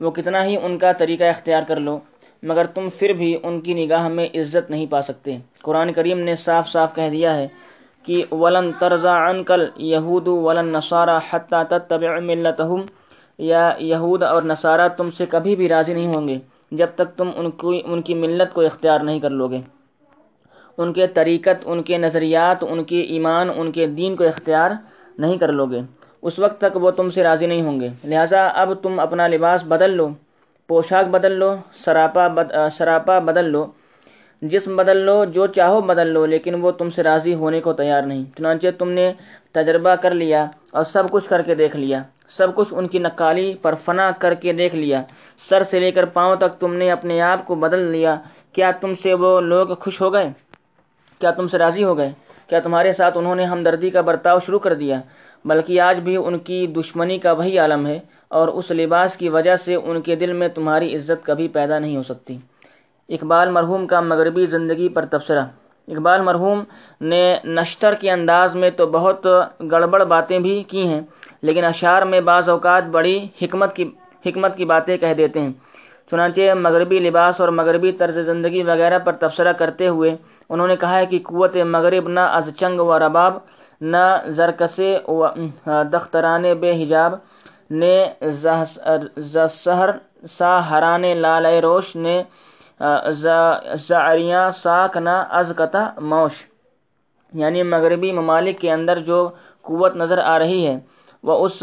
وہ 0.00 0.10
کتنا 0.10 0.44
ہی 0.44 0.56
ان 0.56 0.78
کا 0.78 0.92
طریقہ 0.92 1.24
اختیار 1.24 1.62
کر 1.68 1.80
لو، 1.80 1.98
مگر 2.42 2.66
تم 2.66 2.88
پھر 2.98 3.12
بھی 3.12 3.36
ان 3.42 3.60
کی 3.60 3.74
نگاہ 3.74 4.08
میں 4.08 4.28
عزت 4.34 4.70
نہیں 4.70 4.86
پا 4.90 5.02
سکتے۔ 5.02 5.36
قرآن 5.62 5.92
کریم 5.92 6.18
نے 6.18 6.34
صاف 6.36 6.68
صاف 6.68 6.94
کہہ 6.94 7.10
دیا 7.10 7.34
ہے 7.34 7.46
کہ 8.06 8.22
ولن 8.34 8.70
ترزا 8.72 9.14
انکل 9.28 9.66
یہود 9.76 10.28
ولن 10.28 10.72
نصارہ 10.72 11.18
حتیٰ 11.30 11.62
تتبع 11.68 12.18
ملتہم 12.20 12.82
یا 13.38 13.70
یہود 13.78 14.22
اور 14.22 14.42
نصارہ 14.42 14.88
تم 14.88 15.10
سے 15.10 15.26
کبھی 15.26 15.56
بھی 15.56 15.68
راضی 15.68 15.94
نہیں 15.94 16.06
ہوں 16.06 16.28
گے 16.28 16.38
جب 16.72 16.86
تک 16.94 17.16
تم 17.16 17.30
ان 17.36 17.50
کی 17.50 17.80
ان 17.84 18.02
کی 18.02 18.14
ملت 18.14 18.54
کو 18.54 18.60
اختیار 18.60 19.00
نہیں 19.00 19.20
کر 19.20 19.30
لو 19.30 19.48
گے 19.48 19.60
ان 20.78 20.92
کے 20.92 21.06
طریقت، 21.06 21.64
ان 21.64 21.82
کے 21.82 21.98
نظریات، 21.98 22.64
ان 22.68 22.84
کے 22.84 23.00
ایمان، 23.00 23.50
ان 23.56 23.72
کے 23.72 23.86
دین 23.86 24.16
کو 24.16 24.24
اختیار 24.24 24.70
نہیں 25.18 25.38
کر 25.38 25.52
لو 25.52 25.66
گے۔ 25.66 25.80
اس 26.22 26.38
وقت 26.38 26.60
تک 26.60 26.76
وہ 26.76 26.90
تم 26.90 27.10
سے 27.10 27.22
راضی 27.22 27.46
نہیں 27.46 27.62
ہوں 27.62 27.80
گے۔ 27.80 27.88
لہٰذا 28.04 28.46
اب 28.46 28.74
تم 28.82 29.00
اپنا 29.00 29.28
لباس 29.28 29.64
بدل 29.64 29.90
لو، 29.90 30.08
پوشاک 30.66 31.06
بدل 31.06 31.32
لو، 31.32 31.54
سراپا 31.74 32.28
بد 32.28 32.52
سراپا 32.76 33.18
بدل 33.18 33.44
لو، 33.44 33.66
جسم 34.42 34.76
بدل 34.76 34.96
لو، 34.96 35.24
جو 35.24 35.46
چاہو 35.46 35.80
بدل 35.80 36.06
لو، 36.06 36.26
لیکن 36.26 36.54
وہ 36.54 36.70
تم 36.70 36.90
سے 36.90 37.02
راضی 37.02 37.34
ہونے 37.34 37.60
کو 37.60 37.72
تیار 37.72 38.02
نہیں۔ 38.02 38.24
چنانچہ 38.36 38.66
تم 38.78 38.88
نے 38.88 39.12
تجربہ 39.52 39.94
کر 39.94 40.10
لیا 40.10 40.46
اور 40.70 40.84
سب 40.84 41.10
کچھ 41.10 41.28
کر 41.28 41.42
کے 41.42 41.54
دیکھ 41.54 41.76
لیا۔ 41.76 42.02
سب 42.28 42.54
کچھ 42.54 42.68
ان 42.70 42.88
کی 42.88 42.98
نقالی 42.98 43.54
پر 43.62 43.74
فنا 43.74 44.10
کر 44.18 44.34
کے 44.34 44.52
دیکھ 44.52 44.74
لیا۔ 44.74 45.02
سر 45.38 45.62
سے 45.62 45.80
لے 45.80 45.90
کر 45.90 46.04
پاؤں 46.04 46.36
تک 46.36 46.60
تم 46.60 46.74
نے 46.74 46.90
اپنے 46.90 47.20
آپ 47.20 47.46
کو 47.46 47.54
بدل 47.54 47.78
لیا۔ 47.78 48.16
کیا 48.52 48.70
تم 48.70 48.94
سے 48.94 49.14
وہ 49.14 49.40
لوگ 49.40 49.66
خوش 49.80 50.00
ہو 50.00 50.12
گئے؟ 50.12 50.30
کیا 51.18 51.30
تم 51.30 51.48
سے 51.48 51.58
راضی 51.58 51.84
ہو 51.84 51.96
گئے؟ 51.96 52.12
کیا 52.48 52.60
تمہارے 52.60 52.92
ساتھ 52.92 53.18
انہوں 53.18 53.34
نے 53.34 53.44
ہمدردی 53.44 53.90
کا 53.90 54.00
برتاؤ 54.00 54.38
شروع 54.38 54.58
کر 54.58 54.74
دیا؟ 54.74 55.00
بلکہ 55.44 55.80
آج 55.80 56.00
بھی 56.00 56.16
ان 56.16 56.38
کی 56.38 56.66
دشمنی 56.66 57.18
کا 57.18 57.32
وہی 57.32 57.58
عالم 57.58 57.86
ہے 57.86 57.98
اور 58.28 58.48
اس 58.48 58.70
لباس 58.70 59.16
کی 59.16 59.28
وجہ 59.28 59.56
سے 59.56 59.74
ان 59.74 60.00
کے 60.00 60.16
دل 60.16 60.32
میں 60.32 60.48
تمہاری 60.48 60.94
عزت 60.96 61.24
کبھی 61.26 61.48
پیدا 61.48 61.78
نہیں 61.78 61.96
ہو 61.96 62.02
سکتی۔ 62.02 62.38
اقبال 63.08 63.50
مرحوم 63.50 63.86
کا 63.86 64.00
مغربی 64.00 64.46
زندگی 64.46 64.88
پر 64.88 65.04
تبصرہ۔ 65.04 65.44
اقبال 65.88 66.20
مرحوم 66.20 66.62
نے 67.00 67.36
نشتر 67.44 67.94
کے 67.94 68.10
انداز 68.10 68.54
میں 68.54 68.70
تو 68.70 68.86
بہت 68.86 69.26
گڑبڑ 69.70 70.02
باتیں 70.04 70.38
بھی 70.38 70.62
کی 70.62 70.86
ہیں، 70.86 71.00
لیکن 71.42 71.64
اشعار 71.64 72.02
میں 72.02 72.20
بعض 72.20 72.48
اوقات 72.48 72.86
بڑی 72.86 73.18
حکمت 73.42 73.76
کی 73.76 73.90
حکمت 74.26 74.56
کی 74.56 74.64
باتیں 74.64 74.96
کہہ 74.98 75.14
دیتے 75.16 75.40
ہیں۔ 75.40 75.52
چنانچہ 76.10 76.54
مغربی 76.54 76.98
لباس 76.98 77.40
اور 77.40 77.48
مغربی 77.48 77.92
طرز 77.92 78.18
زندگی 78.26 78.62
وغیرہ 78.62 78.98
پر 78.98 79.12
تبصرہ 79.12 79.52
کرتے 79.52 79.88
ہوئے 79.88 80.16
انہوں 80.50 80.68
نے 80.68 80.76
کہا 80.76 80.98
ہے 80.98 81.06
کہ 81.06 81.18
قوت 81.24 81.56
مغرب 81.74 82.08
نہ 82.08 82.20
از 82.36 82.48
چنگ 82.60 82.80
و 82.80 82.98
رباب، 82.98 83.34
نہ 83.92 84.04
زرکسے 84.36 84.90
و 85.08 85.26
دختران 85.92 86.44
بے 86.60 86.70
حجاب، 86.82 87.14
نے 87.70 87.96
زہر 89.64 89.90
سا 90.38 90.52
حران 90.68 91.04
لال 91.16 91.46
روش، 91.62 91.94
نے 91.96 92.22
زعریاں 93.88 94.48
ساک 94.56 94.96
نہ 94.96 95.16
از 95.38 95.52
قطع 95.56 95.84
موش۔ 96.12 96.34
یعنی 97.32 97.62
مغربی 97.62 98.10
ممالک 98.12 98.58
کے 98.60 98.70
اندر 98.72 98.98
جو 99.08 99.28
قوت 99.64 99.96
نظر 99.96 100.18
آ 100.24 100.38
رہی 100.38 100.66
ہے، 100.66 100.76
وہ 101.24 101.34
اس 101.44 101.62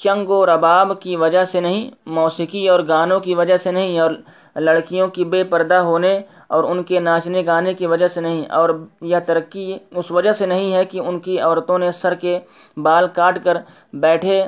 چنگ 0.00 0.30
و 0.30 0.44
رباب 0.46 0.92
کی 1.00 1.16
وجہ 1.16 1.44
سے 1.52 1.60
نہیں، 1.60 1.90
موسیقی 2.18 2.68
اور 2.68 2.80
گانوں 2.88 3.20
کی 3.20 3.34
وجہ 3.34 3.56
سے 3.62 3.70
نہیں، 3.72 3.98
اور 4.00 4.10
لڑکیوں 4.56 5.08
کی 5.14 5.24
بے 5.24 5.42
پردہ 5.44 5.78
ہونے 5.88 6.18
اور 6.50 6.64
ان 6.64 6.82
کے 6.82 7.00
ناچنے 7.00 7.42
گانے 7.46 7.72
کی 7.74 7.86
وجہ 7.86 8.08
سے 8.08 8.20
نہیں، 8.20 8.44
اور 8.50 8.70
یہ 9.02 9.16
ترقی 9.26 9.76
اس 9.92 10.10
وجہ 10.10 10.32
سے 10.32 10.46
نہیں 10.46 10.72
ہے 10.74 10.84
کہ 10.84 10.98
ان 11.00 11.18
کی 11.20 11.38
عورتوں 11.40 11.78
نے 11.78 11.90
سر 11.92 12.14
کے 12.14 12.38
بال 12.76 13.06
کاٹ 13.14 13.38
کر 13.44 13.56
بیٹھے 13.94 14.42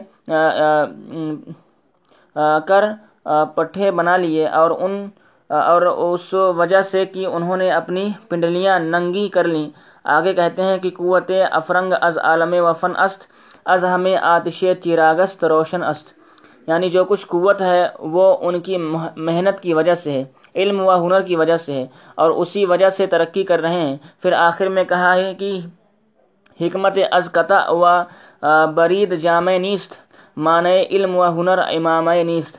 کر 2.67 2.85
پٹھے 3.55 3.91
بنا 3.91 4.17
لیے، 4.17 4.49
اور 4.49 4.71
ان 4.71 5.07
اور 5.51 5.83
اس 5.83 6.33
وجہ 6.57 6.81
سے 6.83 7.05
کہ 7.07 7.27
انہوں 7.27 7.57
نے 7.57 7.71
اپنی 7.73 8.09
پنڈلیاں 8.29 8.79
ننگی 8.81 9.29
کر 9.29 9.45
لیں۔ 9.45 9.69
آگے 10.17 10.33
کہتے 10.35 10.63
ہیں 10.63 10.77
کہ 10.79 10.91
قوت 10.97 11.31
افرنگ 11.53 11.93
از 12.01 12.19
عالم 12.21 12.55
وفن 12.67 12.93
است، 12.97 13.27
از 13.67 13.85
ہمیں 13.85 14.17
آتش 14.17 14.65
چراغست 14.85 15.45
روشن 15.45 15.83
است۔ 15.83 16.13
یعنی 16.71 16.91
جو 16.91 17.05
کچھ 17.05 17.27
قوت 17.27 17.61
ہے، 17.63 17.87
وہ 18.15 18.37
ان 18.41 18.61
کی 18.61 18.77
محنت 19.19 19.61
کی 19.61 19.75
وجہ 19.75 19.95
سے 19.95 20.13
ہے 20.13 20.25
علم 20.55 20.81
و 20.81 20.95
ہنر 20.97 21.23
کی 21.23 21.37
وجہ 21.37 21.57
سے 21.57 21.73
ہے 21.73 21.87
اور 22.15 22.31
اسی 22.33 22.65
وجہ 22.65 22.89
سے 22.89 23.07
ترقی 23.07 23.43
کر 23.45 23.61
رہے 23.61 23.81
ہیں۔ 23.81 23.97
پھر 24.23 24.33
آخر 24.39 24.69
میں 24.69 24.85
کہا 24.85 25.15
ہے 25.15 25.33
کہ، 25.35 25.51
حکمت 26.61 26.99
از 27.11 27.31
قطع 27.33 27.61
و 27.71 27.85
برید 28.75 29.19
جامع 29.19 29.57
نیست، 29.59 29.93
معنی 30.37 30.81
علم 30.83 31.17
و 31.17 31.29
ہنر 31.31 31.59
امام 31.69 32.09
نیست۔ 32.25 32.57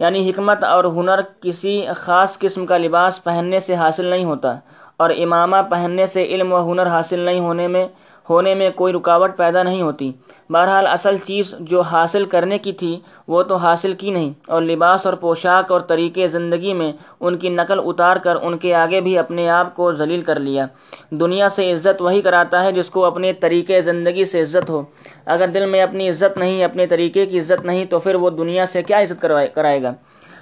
یعنی 0.00 0.30
حکمت 0.30 0.64
اور 0.64 0.84
ہنر 0.96 1.20
کسی 1.40 1.74
خاص 1.96 2.38
قسم 2.38 2.66
کا 2.66 2.78
لباس 2.78 3.22
پہننے 3.24 3.60
سے 3.60 3.74
حاصل 3.74 4.06
نہیں 4.06 4.24
ہوتا، 4.24 4.54
اور 4.96 5.10
امامہ 5.16 5.56
پہننے 5.70 6.06
سے 6.06 6.24
علم 6.24 6.52
و 6.52 6.60
ہنر 6.62 6.86
حاصل 6.86 7.20
نہیں 7.20 7.40
ہونے 7.40 7.66
میں 7.68 7.86
ہونے 8.30 8.54
میں 8.54 8.70
کوئی 8.70 8.92
رکاوٹ 8.92 9.36
پیدا 9.36 9.62
نہیں 9.62 9.82
ہوتی۔ 9.82 10.12
بہرحال 10.50 10.86
اصل 10.86 11.16
چیز 11.24 11.54
جو 11.60 11.80
حاصل 11.80 12.24
کرنے 12.24 12.58
کی 12.58 12.72
تھی، 12.72 13.00
وہ 13.28 13.42
تو 13.42 13.56
حاصل 13.56 13.92
کی 13.92 14.10
نہیں۔ 14.10 14.32
اور 14.46 14.62
لباس 14.62 15.06
اور 15.06 15.14
پوشاک 15.14 15.72
اور 15.72 15.80
طریقے 15.80 16.28
زندگی 16.28 16.72
میں 16.72 16.92
ان 17.20 17.38
کی 17.38 17.48
نقل 17.48 17.80
اتار 17.84 18.16
کر 18.16 18.36
ان 18.42 18.58
کے 18.58 18.74
آگے 18.74 19.00
بھی 19.00 19.18
اپنے 19.18 19.50
آپ 19.50 19.76
کو 19.76 19.92
ذلیل 19.92 20.22
کر 20.22 20.40
لیا۔ 20.40 20.66
دنیا 21.10 21.48
سے 21.48 21.72
عزت 21.72 22.02
وہی 22.02 22.22
کراتا 22.22 22.64
ہے 22.64 22.72
جس 22.72 22.88
کو 22.88 23.04
اپنے 23.04 23.32
طریقے 23.32 23.80
زندگی 23.80 24.24
سے 24.24 24.42
عزت 24.42 24.70
ہو۔ 24.70 24.82
اگر 25.26 25.48
دل 25.48 25.66
میں 25.66 25.82
اپنی 25.82 26.08
عزت 26.08 26.38
نہیں، 26.38 26.64
اپنے 26.64 26.86
طریقے 26.86 27.26
کی 27.26 27.38
عزت 27.38 27.64
نہیں، 27.64 27.84
تو 27.84 27.98
پھر 27.98 28.14
وہ 28.14 28.30
دنیا 28.30 28.66
سے 28.66 28.82
کیا 28.82 29.00
عزت 29.00 29.26
کرائے 29.54 29.82
گا؟ 29.82 29.94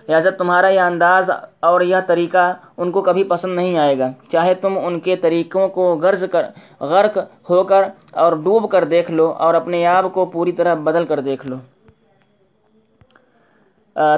لہٰذا 0.08 0.30
تمہارا 0.38 0.68
یہ 0.68 0.80
انداز 0.80 1.30
اور 1.60 1.80
یہ 1.80 1.96
طریقہ 2.06 2.52
ان 2.76 2.90
کو 2.90 3.00
کبھی 3.02 3.24
پسند 3.24 3.56
نہیں 3.56 3.78
آئے 3.78 3.98
گا، 3.98 4.10
چاہے 4.32 4.54
تم 4.54 4.78
ان 4.78 4.98
کے 5.00 5.16
طریقوں 5.16 5.68
کو 5.68 5.94
غرض 6.02 6.24
کر، 6.32 6.44
غرق 6.80 7.18
ہو 7.50 7.62
کر 7.64 7.82
اور 8.12 8.32
ڈوب 8.44 8.70
کر 8.70 8.84
دیکھ 8.84 9.10
لو 9.10 9.30
اور 9.38 9.54
اپنے 9.54 9.86
آپ 9.86 10.12
کو 10.14 10.24
پوری 10.32 10.52
طرح 10.52 10.74
بدل 10.84 11.04
کر 11.06 11.20
دیکھ 11.20 11.46
لو۔ 11.46 11.56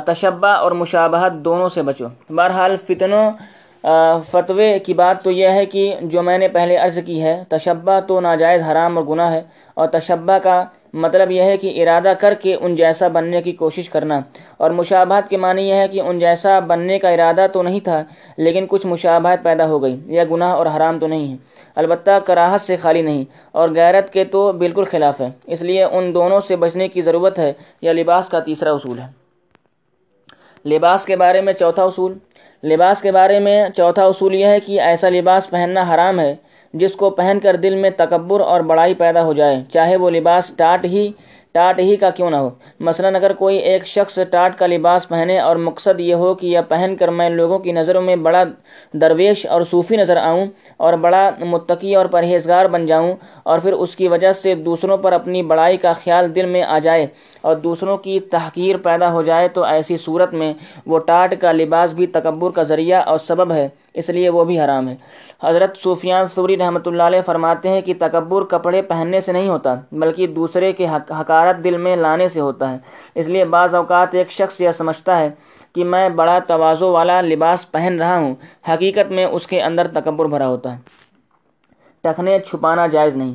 تشبہ 0.06 0.46
اور 0.46 0.72
مشابہت 0.72 1.32
دونوں 1.44 1.68
سے 1.68 1.82
بچو۔ 1.82 2.06
بہرحال 2.30 2.76
فتنوں 2.86 3.30
فتوے 4.30 4.78
کی 4.78 4.94
بات 4.94 5.22
تو 5.22 5.30
یہ 5.30 5.48
ہے 5.48 5.64
کہ 5.66 5.94
جو 6.02 6.22
میں 6.22 6.36
نے 6.38 6.48
پہلے 6.48 6.76
عرض 6.76 6.98
کی 7.06 7.20
ہے، 7.22 7.42
تشبہ 7.48 7.98
تو 8.06 8.20
ناجائز، 8.20 8.62
حرام 8.62 8.96
اور 8.98 9.04
گناہ 9.06 9.32
ہے، 9.32 9.42
اور 9.76 9.88
تشبہ 9.88 10.38
کا 10.42 10.62
مطلب 10.94 11.30
یہ 11.30 11.42
ہے 11.42 11.56
کہ 11.56 11.82
ارادہ 11.82 12.12
کر 12.20 12.34
کے 12.34 12.54
ان 12.54 12.74
جیسا 12.76 13.08
بننے 13.08 13.42
کی 13.42 13.52
کوشش 13.52 13.88
کرنا۔ 13.88 14.20
اور 14.56 14.70
مشابہت 14.70 15.30
کے 15.30 15.36
معنی 15.36 15.68
یہ 15.68 15.74
ہے 15.74 15.88
کہ 15.88 16.00
ان 16.00 16.18
جیسا 16.18 16.58
بننے 16.58 16.98
کا 16.98 17.08
ارادہ 17.08 17.46
تو 17.52 17.62
نہیں 17.62 17.80
تھا، 17.80 18.02
لیکن 18.36 18.66
کچھ 18.68 18.86
مشابہت 18.86 19.44
پیدا 19.44 19.66
ہو 19.66 19.82
گئی۔ 19.82 20.00
یہ 20.06 20.22
گناہ 20.30 20.52
اور 20.52 20.66
حرام 20.66 20.98
تو 20.98 21.06
نہیں 21.06 21.32
ہے۔ 21.32 21.36
البتہ 21.74 22.10
کراہت 22.26 22.60
سے 22.60 22.76
خالی 22.76 23.02
نہیں، 23.02 23.24
اور 23.52 23.68
غیرت 23.68 24.12
کے 24.12 24.24
تو 24.24 24.52
بالکل 24.52 24.84
خلاف 24.84 25.20
ہے۔ 25.20 25.28
اس 25.46 25.62
لیے 25.62 25.84
ان 25.84 26.14
دونوں 26.14 26.40
سے 26.40 26.56
بچنے 26.56 26.88
کی 26.88 27.02
ضرورت 27.02 27.38
ہے 27.38 27.52
یہ 27.82 27.90
لباس 27.90 28.28
کا 28.28 28.40
تیسرا 28.40 28.72
اصول 28.72 28.98
ہے۔ 28.98 29.24
لباس 30.68 31.04
کے 31.04 31.16
بارے 31.16 31.40
میں 31.40 31.52
چوتھا 31.52 31.84
اصول۔ 31.84 32.14
لباس 32.64 33.02
کے 33.02 33.12
بارے 33.12 33.38
میں 33.38 33.68
چوتھا 33.76 34.04
اصول 34.04 34.34
یہ 34.34 34.46
ہے 34.46 34.60
کہ 34.60 34.80
ایسا 34.80 35.08
لباس 35.08 35.50
پہننا 35.50 35.94
حرام 35.94 36.20
ہے 36.20 36.36
جس 36.74 36.92
کو 36.92 37.10
پہن 37.10 37.38
کر 37.42 37.56
دل 37.56 37.74
میں 37.74 37.90
تکبر 37.96 38.40
اور 38.40 38.60
بڑائی 38.60 38.94
پیدا 38.94 39.22
ہو 39.24 39.32
جائے، 39.32 39.62
چاہے 39.72 39.96
وہ 39.96 40.10
لباس 40.10 40.52
ٹاٹ 40.56 40.84
ہی 40.84 41.10
ٹاٹ 41.54 41.78
ہی 41.78 41.94
کا 41.96 42.08
کیوں 42.10 42.30
نہ 42.30 42.36
ہو۔ 42.36 42.48
مثلا 42.80 43.08
اگر 43.08 43.32
کوئی 43.32 43.56
ایک 43.56 43.86
شخص 43.86 44.18
ٹاٹ 44.30 44.58
کا 44.58 44.66
لباس 44.66 45.08
پہنے 45.08 45.38
اور 45.40 45.56
مقصد 45.56 46.00
یہ 46.00 46.14
ہو 46.14 46.32
کہ 46.34 46.46
یہ 46.46 46.60
پہن 46.68 46.96
کر 46.96 47.08
میں 47.08 47.28
لوگوں 47.30 47.58
کی 47.58 47.72
نظروں 47.72 48.02
میں 48.02 48.16
بڑا 48.16 48.42
درویش 48.92 49.44
اور 49.46 49.62
صوفی 49.62 49.96
نظر 49.96 50.16
آؤں 50.16 50.46
اور 50.76 50.94
بڑا 50.94 51.30
متقی 51.40 51.94
اور 51.94 52.06
پرہیزگار 52.06 52.66
بن 52.66 52.86
جاؤں 52.86 53.14
اور 53.42 53.58
پھر 53.58 53.72
اس 53.72 53.94
کی 53.96 54.08
وجہ 54.08 54.32
سے 54.32 54.54
دوسروں 54.54 54.96
پر 54.96 55.12
اپنی 55.12 55.42
بڑائی 55.42 55.76
کا 55.76 55.92
خیال 55.92 56.34
دل 56.34 56.46
میں 56.46 56.62
آ 56.62 56.78
جائے 56.78 57.06
اور 57.40 57.56
دوسروں 57.56 57.96
کی 57.96 58.18
تحقیر 58.30 58.76
پیدا 58.76 59.12
ہو 59.12 59.22
جائے، 59.22 59.48
تو 59.48 59.64
ایسی 59.64 59.96
صورت 59.96 60.34
میں 60.34 60.52
وہ 60.86 60.98
ٹاٹ 60.98 61.34
کا 61.40 61.52
لباس 61.52 61.92
بھی 61.92 62.06
تکبر 62.06 62.50
کا 62.50 62.62
ذریعہ 62.62 63.02
اور 63.02 63.18
سبب 63.18 63.52
ہے۔ 63.52 63.68
اس 63.94 64.08
لیے 64.08 64.28
وہ 64.28 64.44
بھی 64.44 64.58
حرام 64.60 64.88
ہے۔ 64.88 64.96
حضرت 65.42 65.76
صوفیان 65.78 66.26
سوری 66.26 66.56
رحمۃ 66.56 66.86
اللہ 66.86 67.02
علیہ 67.02 67.20
فرماتے 67.20 67.68
ہیں 67.68 67.80
کہ 67.80 67.94
تکبر 67.98 68.44
کپڑے 68.44 68.82
پہننے 68.82 69.20
سے 69.20 69.32
نہیں 69.32 69.48
ہوتا، 69.48 69.74
بلکہ 69.92 70.26
دوسرے 70.26 70.72
کے 70.72 70.86
حکارت 71.10 71.64
دل 71.64 71.76
میں 71.76 71.96
لانے 71.96 72.28
سے 72.28 72.40
ہوتا 72.40 72.70
ہے۔ 72.72 72.78
اس 73.14 73.28
لیے 73.28 73.44
بعض 73.44 73.74
اوقات 73.74 74.14
ایک 74.14 74.30
شخص 74.30 74.60
یہ 74.60 74.70
سمجھتا 74.70 75.18
ہے 75.18 75.30
کہ 75.74 75.84
میں 75.84 76.08
بڑا 76.08 76.38
توازو 76.38 76.90
والا 76.92 77.20
لباس 77.20 77.70
پہن 77.72 77.98
رہا 77.98 78.18
ہوں، 78.18 78.34
حقیقت 78.68 79.12
میں 79.12 79.26
اس 79.26 79.46
کے 79.46 79.62
اندر 79.62 79.86
تکبر 79.88 80.26
بھرا 80.26 80.48
ہوتا 80.48 80.72
ہے۔ 80.72 80.78
ٹخنے 82.04 82.38
چھپانا 82.38 82.86
جائز 82.86 83.16
نہیں۔ 83.16 83.34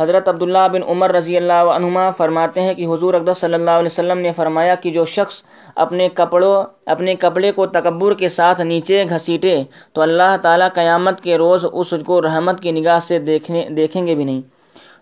حضرت 0.00 0.28
عبداللہ 0.28 0.68
بن 0.72 0.82
عمر 0.88 1.12
رضی 1.12 1.36
اللہ 1.36 1.52
عنہما 1.52 2.10
فرماتے 2.10 2.60
ہیں 2.60 2.74
کہ 2.74 2.86
حضور 2.86 3.14
اقدس 3.14 3.40
صلی 3.40 3.54
اللہ 3.54 3.70
علیہ 3.70 3.92
وسلم 3.92 4.18
نے 4.18 4.32
فرمایا 4.36 4.74
کہ 4.74 4.90
جو 4.90 5.04
شخص 5.04 5.42
اپنے 5.74 6.08
کپڑوں، 6.14 6.62
اپنے 6.86 7.14
کپڑے 7.14 7.52
کو 7.52 7.66
تکبر 7.66 8.14
کے 8.14 8.28
ساتھ 8.28 8.60
نیچے 8.60 9.04
گھسیٹے 9.08 9.62
تو 9.92 10.00
اللہ 10.00 10.36
تعالیٰ 10.42 10.68
قیامت 10.74 11.20
کے 11.20 11.38
روز 11.38 11.66
اس 11.72 11.94
کو 12.06 12.22
رحمت 12.22 12.60
کی 12.60 12.72
نگاہ 12.72 12.98
سے 13.08 13.18
دیکھنے، 13.18 13.68
دیکھیں 13.76 14.06
گے 14.06 14.14
بھی 14.14 14.24
نہیں۔ 14.24 14.40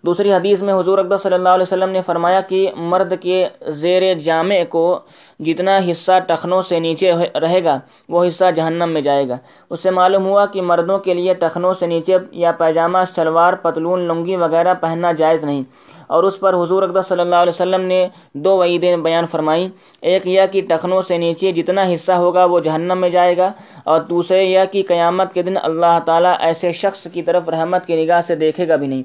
دوسری 0.03 0.33
حدیث 0.33 0.63
میں 0.63 0.75
حضور 0.75 0.99
اقدس 0.99 1.23
صلی 1.23 1.35
اللہ 1.35 1.49
علیہ 1.49 1.63
وسلم 1.63 1.91
نے 1.91 2.03
فرمایا 2.03 2.41
کہ 2.41 2.71
مرد 2.77 3.13
کے 3.21 3.49
زیر 3.61 4.15
جامع 4.15 4.55
کو 4.69 4.99
جتنا 5.39 5.79
حصہ 5.91 6.19
ٹخنوں 6.27 6.63
سے 6.63 6.81
نیچے 6.81 7.13
رہے 7.41 7.65
گا، 7.65 7.79
وہ 8.09 8.25
حصہ 8.25 8.45
جہنم 8.55 8.91
میں 8.93 9.01
جائے 9.01 9.29
گا۔ 9.29 9.37
اس 9.71 9.83
سے 9.83 9.91
معلوم 9.91 10.27
ہوا 10.27 10.47
کہ 10.47 10.63
مردوں 10.63 10.99
کے 10.99 11.15
لیے 11.15 11.35
ٹخنوں 11.35 11.73
سے 11.73 11.87
نیچے 11.87 12.17
یا 12.33 12.53
پیجامہ، 12.53 12.99
شلوار، 13.17 13.53
پتلون، 13.53 14.01
لنگی 14.01 14.37
وغیرہ 14.37 14.75
پہننا 14.75 15.13
جائز 15.13 15.45
نہیں۔ 15.45 15.63
اور 16.09 16.25
اس 16.25 16.39
پر 16.41 16.55
حضور 16.55 16.83
اقدس 16.83 17.07
صلی 17.09 17.21
اللہ 17.21 17.37
علیہ 17.37 17.53
وسلم 17.55 17.85
نے 17.85 18.07
دو 18.35 18.57
وعیدیں 18.59 18.97
بیان 18.97 19.27
فرمائیں۔ 19.27 19.69
ایک 20.03 20.27
یہ 20.27 20.41
کہ 20.53 20.63
ٹخنوں 20.69 21.01
سے 21.03 21.19
نیچے 21.19 21.53
جتنا 21.53 21.85
حصہ 21.93 22.13
ہوگا 22.15 22.45
وہ 22.45 22.61
جہنم 22.61 23.01
میں 23.01 23.09
جائے 23.11 23.37
گا، 23.37 23.51
اور 23.85 24.01
دوسرے 24.01 24.43
یہ 24.45 24.61
کہ 24.73 24.83
قیامت 24.89 25.33
کے 25.35 25.43
دن 25.43 25.57
اللہ 25.63 25.99
تعالیٰ 26.07 26.35
ایسے 26.41 26.73
شخص 26.75 27.07
کی 27.13 27.23
طرف 27.23 27.49
رحمت 27.49 27.87
کی 27.87 28.03
نگاہ 28.03 28.21
سے 28.27 28.35
دیکھے 28.37 28.69
گا 28.69 28.77
بھی 28.77 28.87
نہیں۔ 28.87 29.03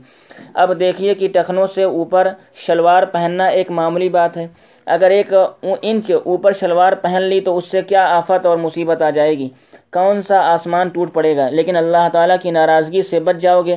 اب 0.53 0.79
دیکھیے 0.79 1.13
کہ 1.13 1.27
ٹخنوں 1.33 1.65
سے 1.75 1.83
اوپر 1.83 2.27
شلوار 2.65 3.03
پہننا 3.11 3.45
ایک 3.47 3.71
معمولی 3.71 4.09
بات 4.09 4.37
ہے۔ 4.37 4.47
اگر 4.87 5.09
ایک 5.11 5.33
انچ 5.33 6.11
اوپر 6.23 6.51
شلوار 6.59 6.93
پہن 7.01 7.21
لی 7.21 7.39
تو 7.41 7.55
اس 7.57 7.69
سے 7.71 7.81
کیا 7.81 8.05
آفت 8.15 8.45
اور 8.45 8.57
مصیبت 8.57 9.01
آ 9.01 9.09
جائے 9.09 9.37
گی؟ 9.37 9.47
کون 9.93 10.21
سا 10.21 10.39
آسمان 10.51 10.89
ٹوٹ 10.93 11.13
پڑے 11.13 11.35
گا؟ 11.37 11.49
لیکن 11.49 11.75
اللہ 11.75 12.07
تعالیٰ 12.13 12.35
کی 12.41 12.51
ناراضگی 12.51 13.01
سے 13.01 13.19
بچ 13.19 13.41
جاؤ 13.41 13.61
گے۔ 13.61 13.75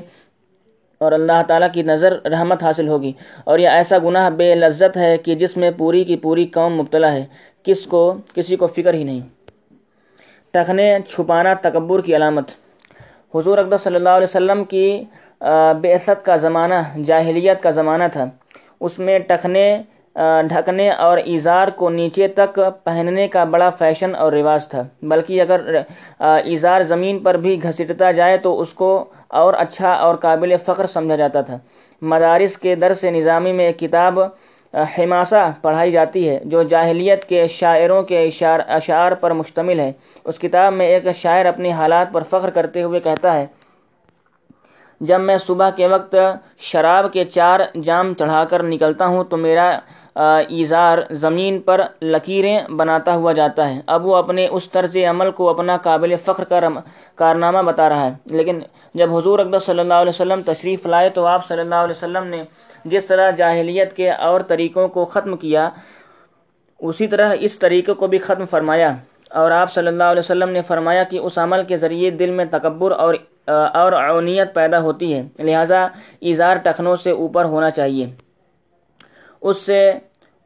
اور 0.98 1.12
اللہ 1.12 1.42
تعالیٰ 1.48 1.68
کی 1.72 1.82
نظر 1.82 2.12
رحمت 2.24 2.62
حاصل 2.62 2.88
ہوگی۔ 2.88 3.12
اور 3.44 3.58
یہ 3.58 3.68
ایسا 3.68 3.96
گناہ 4.04 4.30
بے 4.30 4.54
لذت 4.54 4.96
ہے 4.96 5.16
کہ 5.16 5.34
جس 5.34 5.56
میں 5.56 5.70
پوری 5.78 6.04
کی 6.04 6.16
پوری 6.16 6.46
قوم 6.46 6.74
مبتلا 6.74 7.12
ہے۔ 7.12 7.24
کس 7.62 7.82
کو؟ 7.82 8.14
کسی 8.34 8.56
کو 8.56 8.66
فکر 8.66 8.94
ہی 8.94 9.04
نہیں۔ 9.04 9.20
ٹخنے 10.50 10.98
چھپانا 11.08 11.54
تکبر 11.60 12.00
کی 12.00 12.16
علامت۔ 12.16 12.50
حضور 13.34 13.58
اقدس 13.58 13.80
صلی 13.80 13.96
اللہ 13.96 14.08
علیہ 14.08 14.26
وسلم 14.30 14.64
کی 14.64 15.04
بے 15.80 15.94
کا 16.24 16.36
زمانہ، 16.36 16.74
جاہلیت 17.04 17.62
کا 17.62 17.70
زمانہ 17.70 18.04
تھا۔ 18.12 18.24
اس 18.80 18.98
میں 18.98 19.18
ٹخنے 19.18 19.82
ڈھکنے 20.48 20.90
اور 20.90 21.18
ایزار 21.18 21.68
کو 21.68 21.90
نیچے 21.90 22.28
تک 22.28 22.60
پہننے 22.84 23.28
کا 23.28 23.44
بڑا 23.44 23.70
فیشن 23.70 24.14
اور 24.14 24.32
رواج 24.32 24.68
تھا۔ 24.68 24.82
بلکہ 25.02 25.40
اگر 25.42 25.80
ایزار 26.44 26.82
زمین 26.82 27.18
پر 27.18 27.34
بھی 27.34 27.62
گھسیٹتا 27.62 28.12
جائے 28.12 28.36
تو 28.36 28.60
اس 28.60 28.72
کو 28.72 29.04
اور 29.30 29.54
اچھا 29.54 29.92
اور 29.94 30.14
قابل 30.16 30.56
فخر 30.66 30.86
سمجھا 30.86 31.16
جاتا 31.16 31.40
تھا۔ 31.40 31.58
مدارس 32.02 32.56
کے 32.58 32.74
درس 32.74 33.04
نظامی 33.04 33.52
میں 33.52 33.66
ایک 33.66 33.78
کتاب 33.78 34.18
حماسہ 34.98 35.50
پڑھائی 35.62 35.90
جاتی 35.90 36.28
ہے، 36.28 36.38
جو 36.44 36.62
جاہلیت 36.62 37.24
کے 37.24 37.46
شاعروں 37.48 38.02
کے 38.02 38.28
اشعار 38.68 39.12
پر 39.20 39.30
مشتمل 39.32 39.80
ہے۔ 39.80 39.92
اس 40.24 40.38
کتاب 40.38 40.72
میں 40.72 40.86
ایک 40.86 41.08
شاعر 41.16 41.46
اپنی 41.46 41.72
حالات 41.72 42.12
پر 42.12 42.22
فخر 42.30 42.50
کرتے 42.50 42.82
ہوئے 42.82 43.00
کہتا 43.00 43.34
ہے، 43.34 43.46
جب 45.00 45.20
میں 45.20 45.36
صبح 45.36 45.70
کے 45.70 45.86
وقت 45.86 46.14
شراب 46.62 47.12
کے 47.12 47.24
چار 47.24 47.60
جام 47.84 48.12
چڑھا 48.14 48.44
کر 48.50 48.62
نکلتا 48.62 49.06
ہوں 49.06 49.24
تو 49.24 49.36
میرا 49.36 49.70
ایزار 50.48 50.98
زمین 51.10 51.58
پر 51.58 51.80
لکیریں 52.02 52.68
بناتا 52.68 53.14
ہوا 53.14 53.32
جاتا 53.32 53.74
ہے۔ 53.74 53.80
اب 53.86 54.06
وہ 54.06 54.16
اپنے 54.16 54.48
اس 54.50 54.70
طرز 54.70 54.96
عمل 55.10 55.30
کو 55.30 55.48
اپنا 55.48 55.76
قابل 55.76 56.16
فخر 56.24 56.44
کا 56.44 56.60
کارنامہ 57.14 57.58
بتا 57.58 57.88
رہا 57.88 58.06
ہے۔ 58.06 58.12
لیکن 58.24 58.58
جب 58.94 59.16
حضور 59.16 59.38
اقدس 59.38 59.66
صلی 59.66 59.78
اللہ 59.78 59.94
علیہ 59.94 60.12
وسلم 60.14 60.40
تشریف 60.46 60.86
لائے 60.86 61.08
تو 61.08 61.26
آپ 61.26 61.46
صلی 61.46 61.60
اللہ 61.60 61.74
علیہ 61.74 61.96
وسلم 61.96 62.24
نے 62.24 62.44
جس 62.84 63.06
طرح 63.06 63.30
جاہلیت 63.30 63.96
کے 63.96 64.10
اور 64.12 64.40
طریقوں 64.40 64.88
کو 64.88 65.04
ختم 65.04 65.36
کیا، 65.36 65.70
اسی 66.78 67.06
طرح 67.06 67.34
اس 67.40 67.58
طریقے 67.58 67.92
کو 67.92 68.06
بھی 68.06 68.18
ختم 68.18 68.46
فرمایا۔ 68.46 68.96
اور 69.30 69.50
آپ 69.50 69.72
صلی 69.72 69.86
اللہ 69.86 70.04
علیہ 70.04 70.18
وسلم 70.18 70.48
نے 70.48 70.62
فرمایا 70.62 71.02
کہ 71.02 71.18
اس 71.18 71.38
عمل 71.38 71.62
کے 71.62 71.76
ذریعے 71.76 72.10
دل 72.10 72.30
میں 72.30 72.44
تکبر 72.50 72.90
اور 72.90 73.14
اور 73.46 73.92
اونیت 73.92 74.54
پیدا 74.54 74.80
ہوتی 74.80 75.14
ہے۔ 75.14 75.22
لہٰذا 75.38 75.86
اظہار 76.22 76.56
ٹخنوں 76.56 76.96
سے 76.96 77.10
اوپر 77.10 77.44
ہونا 77.44 77.70
چاہیے۔ 77.70 78.06
اس 79.40 79.56
سے 79.56 79.92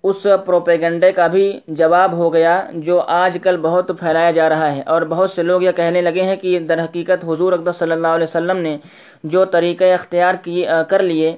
اس 0.05 0.27
پروپیگنڈے 0.45 1.11
کا 1.13 1.27
بھی 1.27 1.51
جواب 1.69 2.13
ہو 2.17 2.33
گیا 2.33 2.61
جو 2.75 3.01
آج 3.07 3.37
کل 3.43 3.57
بہت 3.63 3.91
پھیلایا 3.99 4.31
جا 4.31 4.49
رہا 4.49 4.75
ہے 4.77 4.83
اور 4.87 5.03
بہت 5.03 5.31
سے 5.31 5.43
لوگ 5.43 5.63
یہ 5.63 5.73
کہنے 5.77 6.03
لگے 6.03 6.23
ہیں 6.23 6.37
کہ 6.37 6.59
در 6.59 6.83
حقیقت 6.85 7.25
حضور 7.25 7.53
اقدس 7.53 7.79
صلی 7.79 7.93
اللہ 7.93 8.15
علیہ 8.17 8.27
وسلم 8.29 8.59
نے 8.59 8.77
جو 9.25 9.45
طریقہ 9.45 9.93
اختیار 9.95 10.35
کی 10.45 10.65
کر 10.89 11.03
لیے 11.03 11.37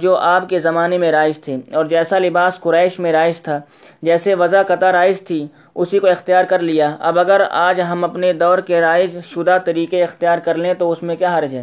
جو 0.00 0.16
آپ 0.16 0.48
کے 0.48 0.58
زمانے 0.58 0.98
میں 0.98 1.10
رائج 1.12 1.38
تھے 1.44 1.56
اور 1.74 1.84
جیسا 1.84 2.18
لباس 2.18 2.60
قریش 2.60 2.98
میں 2.98 3.12
رائج 3.12 3.40
تھا، 3.42 3.58
جیسے 4.02 4.34
وضع 4.34 4.62
قطع 4.66 4.92
رائج 4.92 5.20
تھی، 5.26 5.46
اسی 5.74 5.98
کو 5.98 6.06
اختیار 6.06 6.44
کر 6.48 6.58
لیا۔ 6.60 6.94
اب 7.00 7.18
اگر 7.18 7.42
آج 7.50 7.80
ہم 7.90 8.04
اپنے 8.04 8.32
دور 8.32 8.58
کے 8.66 8.80
رائج 8.80 9.18
شدہ 9.24 9.58
طریقے 9.64 10.02
اختیار 10.02 10.38
کر 10.44 10.54
لیں 10.54 10.74
تو 10.74 10.90
اس 10.92 11.02
میں 11.02 11.16
کیا 11.16 11.36
حرج 11.38 11.54
ہے؟ 11.54 11.62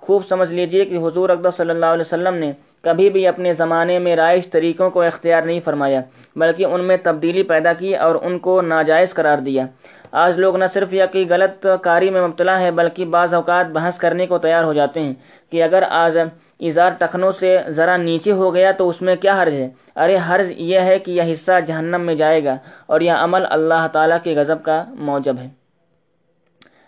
خوب 0.00 0.24
سمجھ 0.26 0.52
لیجیے 0.52 0.84
کہ 0.84 0.98
حضور 1.06 1.28
اقدس 1.30 1.56
صلی 1.56 1.70
اللہ 1.70 1.86
علیہ 1.86 2.06
وسلم 2.06 2.34
نے 2.34 2.52
کبھی 2.82 3.10
بھی 3.10 3.26
اپنے 3.26 3.52
زمانے 3.52 3.98
میں 3.98 4.16
رائج 4.16 4.48
طریقوں 4.50 4.90
کو 4.90 5.02
اختیار 5.02 5.42
نہیں 5.42 5.60
فرمایا، 5.64 6.00
بلکہ 6.36 6.64
ان 6.64 6.84
میں 6.84 6.96
تبدیلی 7.02 7.42
پیدا 7.42 7.72
کی 7.72 7.96
اور 7.96 8.14
ان 8.22 8.38
کو 8.38 8.60
ناجائز 8.62 9.14
قرار 9.14 9.38
دیا۔ 9.38 9.66
آج 10.12 10.38
لوگ 10.38 10.56
نہ 10.56 10.64
صرف 10.72 10.94
یہ 10.94 11.04
کہ 11.12 11.24
غلط 11.30 11.66
کاری 11.82 12.10
میں 12.10 12.22
مبتلا 12.22 12.58
ہے 12.60 12.70
بلکہ 12.70 13.04
بعض 13.04 13.34
اوقات 13.34 13.66
بحث 13.66 13.98
کرنے 13.98 14.26
کو 14.26 14.38
تیار 14.38 14.64
ہو 14.64 14.72
جاتے 14.72 15.00
ہیں 15.00 15.12
کہ 15.50 15.62
اگر 15.62 15.82
آج 15.88 16.18
اظہار 16.60 16.90
ٹخنوں 16.90 17.30
سے 17.32 17.56
ذرا 17.68 17.96
نیچے 17.96 18.32
ہو 18.32 18.54
گیا 18.54 18.72
تو 18.72 18.88
اس 18.88 19.02
میں 19.02 19.16
کیا 19.16 19.42
حرج 19.42 19.54
ہے؟ 19.54 19.68
ارے، 19.96 20.18
حرج 20.28 20.52
یہ 20.56 20.80
ہے 20.80 20.98
کہ 20.98 21.10
یہ 21.10 21.32
حصہ 21.32 21.60
جہنم 21.66 22.00
میں 22.00 22.14
جائے 22.14 22.44
گا 22.44 22.56
اور 22.86 23.00
یہ 23.00 23.12
عمل 23.12 23.44
اللہ 23.50 23.86
تعالیٰ 23.92 24.18
کے 24.22 24.34
غضب 24.36 24.62
کا 24.62 24.82
موجب 24.98 25.38
ہے۔ 25.38 25.48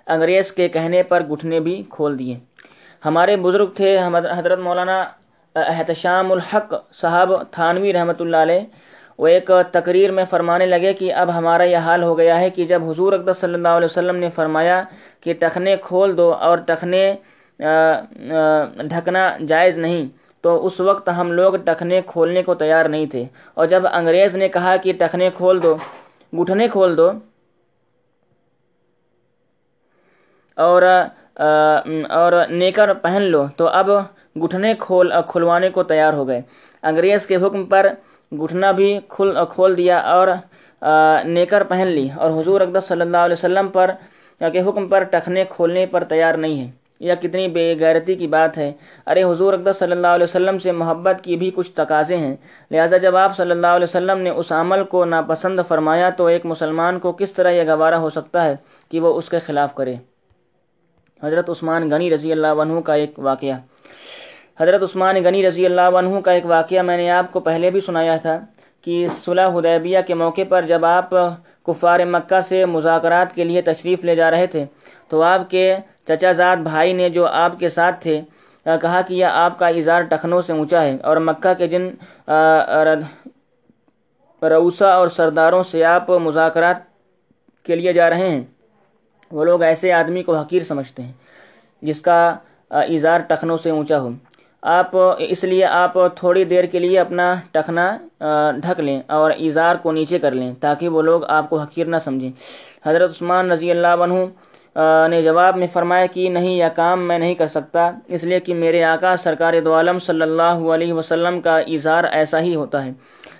انگریز 0.06 0.52
کے 0.52 0.68
کہنے 0.68 1.02
پر 1.02 1.22
گھٹنے 1.22 1.61
بھی 1.61 1.82
کھول 1.90 2.18
دیے۔ 2.18 2.38
ہمارے 3.04 3.37
بزرگ 3.37 3.66
تھے 3.66 3.99
حضرت 4.38 4.58
مولانا 4.58 5.04
احتشام 5.56 6.32
الحق 6.32 6.75
صاحب 7.00 7.32
تھانوی 7.52 7.92
رحمۃ 7.92 8.21
اللہ 8.21 8.37
علیہ 8.37 8.61
وہ 9.18 9.26
ایک 9.28 9.50
تقریر 9.73 10.11
میں 10.12 10.25
فرمانے 10.30 10.66
لگے 10.66 10.92
کہ 10.94 11.12
اب 11.14 11.37
ہمارا 11.37 11.64
یہ 11.64 11.76
حال 11.87 12.02
ہو 12.02 12.16
گیا 12.18 12.38
ہے 12.40 12.49
کہ 12.50 12.64
جب 12.64 12.88
حضور 12.90 13.12
اقدس 13.12 13.40
صلی 13.40 13.54
اللہ 13.54 13.76
علیہ 13.76 13.88
وسلم 13.90 14.16
نے 14.16 14.30
فرمایا 14.35 14.82
کہ 15.21 15.35
ٹخنے 15.40 15.76
کھول 15.82 16.16
دو 16.16 16.32
اور 16.47 16.59
ٹخنے 16.66 17.04
ڈھکنا 18.90 19.30
جائز 19.49 19.76
نہیں، 19.78 20.06
تو 20.44 20.66
اس 20.66 20.80
وقت 20.80 21.09
ہم 21.16 21.32
لوگ 21.32 21.56
ٹخنے 21.64 22.00
کھولنے 22.06 22.42
کو 22.42 22.54
تیار 22.54 22.85
نہیں 22.85 23.06
تھے۔ 23.11 23.25
اور 23.54 23.66
جب 23.66 23.87
انگریز 23.92 24.37
نے 24.37 24.49
کہا 24.49 24.76
کہ 24.82 24.92
ٹخنے 24.99 25.28
کھول 25.37 25.62
دو، 25.62 25.75
گھٹنے 26.32 26.68
کھول 26.68 26.97
دو، 26.97 27.11
اور 30.59 30.82
اور 32.11 32.32
نیکر 32.50 32.92
پہن 33.02 33.23
لو، 33.32 33.44
تو 33.56 33.68
اب 33.68 33.90
گھٹنے 34.37 34.73
کھول 34.81 35.12
کھلوانے 35.29 35.69
کو 35.71 35.83
تیار 35.83 36.12
ہو 36.12 36.27
گئے۔ 36.29 36.41
انگریز 36.83 37.27
کے 37.27 37.37
حکم 37.37 37.65
پر 37.67 37.87
گھٹنا 38.33 38.71
بھی 38.73 38.99
کھل 39.09 39.37
کھول 39.51 39.77
دیا 39.77 39.99
اور 40.15 40.29
نیکر 41.25 41.62
پہن 41.69 41.87
لی 41.87 42.09
اور 42.17 42.31
حضور 42.41 42.61
اقدس 42.61 42.85
صلی 42.89 43.01
اللہ 43.01 43.25
علیہ 43.27 43.39
وسلم 43.39 43.69
پر 43.73 43.91
کے 44.41 44.61
حکم 44.69 44.89
پر 44.89 45.03
ٹخنے 45.11 45.45
کھولنے 45.49 45.85
پر 45.87 46.05
تیار 46.05 46.35
نہیں 46.35 46.61
ہے 46.61 46.71
یہ 47.01 47.15
کتنی 47.21 47.47
بے 47.49 47.75
غیرتی 47.81 48.15
کی 48.15 48.27
بات 48.27 48.57
ہے۔ 48.59 48.71
ارے 49.07 49.23
حضور 49.25 49.53
اقدس 49.53 49.79
صلی 49.79 49.93
اللہ 49.93 50.07
علیہ 50.07 50.25
وسلم 50.25 50.59
سے 50.59 50.73
محبت 50.73 51.23
کی 51.25 51.37
بھی 51.37 51.51
کچھ 51.55 51.71
تقاضے 51.75 52.17
ہیں۔ 52.17 52.35
لہٰذا 52.71 52.97
جب 52.97 53.17
آپ 53.17 53.37
صلی 53.37 53.51
اللہ 53.51 53.75
علیہ 53.77 53.89
وسلم 53.89 54.19
نے 54.19 54.31
اس 54.31 54.53
عمل 54.53 54.85
کو 54.91 55.05
ناپسند 55.05 55.61
فرمایا 55.69 56.11
تو 56.17 56.27
ایک 56.27 56.47
مسلمان 56.47 56.99
کو 56.99 57.12
کس 57.19 57.33
طرح 57.33 57.51
یہ 57.51 57.69
گوارہ 57.69 57.95
ہو 57.95 58.11
سکتا 58.11 58.45
ہے 58.45 58.55
کہ 58.91 59.01
وہ 59.01 59.17
اس 59.19 59.29
کے 59.29 59.39
خلاف 59.47 59.75
کرے؟ 59.75 59.95
حضرت 61.23 61.51
عثمان 61.51 61.91
غنی 61.91 62.11
رضی 62.11 62.33
اللہ 62.33 62.62
عنہ 62.62 62.81
کا 62.81 62.95
ایک 62.95 63.19
واقعہ۔ 63.19 63.57
حضرت 64.62 64.83
عثمان 64.83 65.16
غنی 65.25 65.47
رضی 65.47 65.64
اللہ 65.66 65.97
عنہ 65.99 66.21
کا 66.25 66.33
ایک 66.33 66.45
واقعہ 66.47 66.83
میں 66.83 66.97
نے 66.97 67.09
آپ 67.11 67.33
کو 67.33 67.40
پہلے 67.40 67.71
بھی 67.71 67.81
سنایا 67.81 68.16
تھا 68.23 68.38
کہ 68.87 69.07
صلح 69.12 69.49
حدیبیہ 69.54 69.99
کے 70.07 70.14
موقع 70.14 70.40
پر 70.49 70.66
جب 70.66 70.85
آپ 70.85 71.11
کفار 71.66 72.00
مکہ 72.11 72.40
سے 72.49 72.64
مذاکرات 72.66 73.35
کے 73.35 73.45
لیے 73.45 73.62
تشریف 73.62 74.04
لے 74.04 74.14
جا 74.14 74.31
رہے 74.31 74.47
تھے، 74.52 74.64
تو 75.11 75.23
آپ 75.23 75.50
کے 75.50 75.64
چچا 76.09 76.33
زاد 76.33 76.57
بھائی 76.62 76.92
نے 76.92 77.09
جو 77.11 77.26
آپ 77.26 77.59
کے 77.59 77.69
ساتھ 77.69 78.00
تھے 78.02 78.21
کہا 78.66 79.00
کہ 79.09 79.14
یہ 79.14 79.25
آپ 79.25 79.59
کا 79.59 79.66
اظہار 79.69 80.02
ٹخنوں 80.11 80.40
سے 80.40 80.53
اونچا 80.53 80.83
ہے 80.83 80.96
اور 81.03 81.16
مکہ 81.29 81.55
کے 81.59 81.66
جن 81.68 81.88
روسا 84.42 84.88
اور 84.90 85.09
سرداروں 85.09 85.62
سے 85.62 85.85
آپ 85.85 86.11
مذاکرات 86.20 86.77
کے 87.66 87.77
لیے 87.77 87.92
جا 87.92 88.09
رہے 88.11 88.29
ہیں۔ 88.29 88.42
وہ 89.31 89.44
لوگ 89.44 89.62
ایسے 89.62 89.92
آدمی 89.92 90.22
کو 90.22 90.37
حقیر 90.37 90.62
سمجھتے 90.64 91.03
ہیں 91.03 91.12
جس 91.83 92.01
کا 92.01 92.18
اظہار 92.70 93.20
ٹخنوں 93.29 93.57
سے 93.57 93.70
اونچا 93.70 93.98
ہو۔ 94.01 94.11
آپ 94.62 94.96
اس 95.18 95.42
لیے 95.44 95.64
آپ 95.64 95.94
تھوڑی 96.16 96.44
دیر 96.44 96.64
کے 96.72 96.79
لیے 96.79 96.98
اپنا 97.01 97.35
ٹخنا 97.53 97.87
ڈھک 98.57 98.81
لیں 98.81 99.01
اور 99.07 99.31
اظہار 99.31 99.77
کو 99.83 99.92
نیچے 99.92 100.18
کر 100.18 100.33
لیں 100.33 100.53
تاکہ 100.61 100.88
وہ 100.88 101.03
لوگ 101.03 101.25
آپ 101.29 101.48
کو 101.51 101.59
حقیر 101.59 101.87
نہ 101.87 101.96
سمجھیں۔ 102.05 102.31
حضرت 102.87 103.11
عثمان 103.11 103.51
رضی 103.53 103.70
اللہ 103.70 104.03
عنہ 104.05 104.14
نے 105.11 105.22
جواب 105.22 105.57
میں 105.57 105.66
فرمایا 105.72 106.07
کہ 106.07 106.29
نہیں، 106.29 106.55
یہ 106.57 106.64
کام 106.77 107.07
میں 107.09 107.18
نہیں 107.18 107.35
کر 107.35 107.46
سکتا۔ 107.46 107.90
اس 108.09 108.25
لیے 108.25 108.40
کہ 108.40 108.55
میرے 108.55 108.85
آقا 108.85 109.16
سرکار 109.16 109.55
دو 109.64 109.75
عالم 109.75 109.98
صلی 109.98 110.22
اللہ 110.22 110.70
علیہ 110.75 110.92
وسلم 110.92 111.40
کا 111.40 111.59
اظہار 111.59 112.05
ایسا 112.05 112.40
ہی 112.40 112.55
ہوتا 112.55 112.85
ہے۔ 112.85 112.92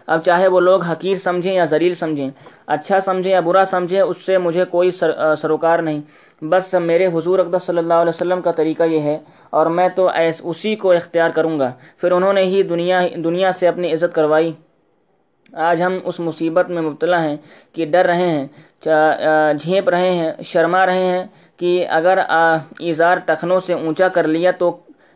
اب 0.06 0.22
چاہے 0.24 0.48
وہ 0.48 0.60
لوگ 0.60 0.82
حقیر 0.82 1.16
سمجھیں 1.18 1.52
یا 1.52 1.64
ذلیل 1.64 1.94
سمجھیں 1.94 2.30
اچھا 2.66 3.00
سمجھیں 3.00 3.32
یا 3.32 3.40
برا 3.40 3.64
سمجھیں، 3.70 4.00
اس 4.00 4.24
سے 4.26 4.38
مجھے 4.38 4.64
کوئی 4.70 4.90
سروکار 4.90 5.78
نہیں۔ 5.78 6.00
بس 6.42 6.74
میرے 6.82 7.06
حضور 7.14 7.38
اقدس 7.38 7.62
صلی 7.66 7.78
اللہ 7.78 7.94
علیہ 7.94 8.14
وسلم 8.14 8.40
کا 8.42 8.52
طریقہ 8.52 8.82
یہ 8.84 9.00
ہے، 9.00 9.18
اور 9.50 9.66
میں 9.68 9.88
تو 9.96 10.08
ایس، 10.08 10.40
اسی 10.44 10.74
کو 10.76 10.90
اختیار 10.92 11.30
کروں 11.30 11.58
گا۔ 11.58 11.70
پھر 12.00 12.12
انہوں 12.12 12.32
نے 12.32 12.42
ہی 12.44 12.62
دنیا 12.62 13.00
دنیا 13.24 13.52
سے 13.58 13.68
اپنی 13.68 13.92
عزت 13.92 14.14
کروائی۔ 14.14 14.52
آج 15.52 15.82
ہم 15.82 15.98
اس 16.04 16.20
مصیبت 16.20 16.70
میں 16.70 16.82
مبتلا 16.82 17.22
ہیں 17.22 17.36
کہ 17.74 17.86
ڈر 17.92 18.06
رہے 18.06 18.28
ہیں 18.28 18.46
جھینپ 19.54 19.88
رہے 19.88 20.12
ہیں، 20.12 20.32
شرما 20.44 20.84
رہے 20.86 21.04
ہیں 21.06 21.24
کہ 21.60 21.86
اگر 21.90 22.18
اظہار 22.28 23.18
ٹخنوں 23.26 23.60
سے 23.60 23.72
اونچا 23.72 24.08
کر 24.08 24.26
لیا 24.26 24.50
تو 24.58 24.70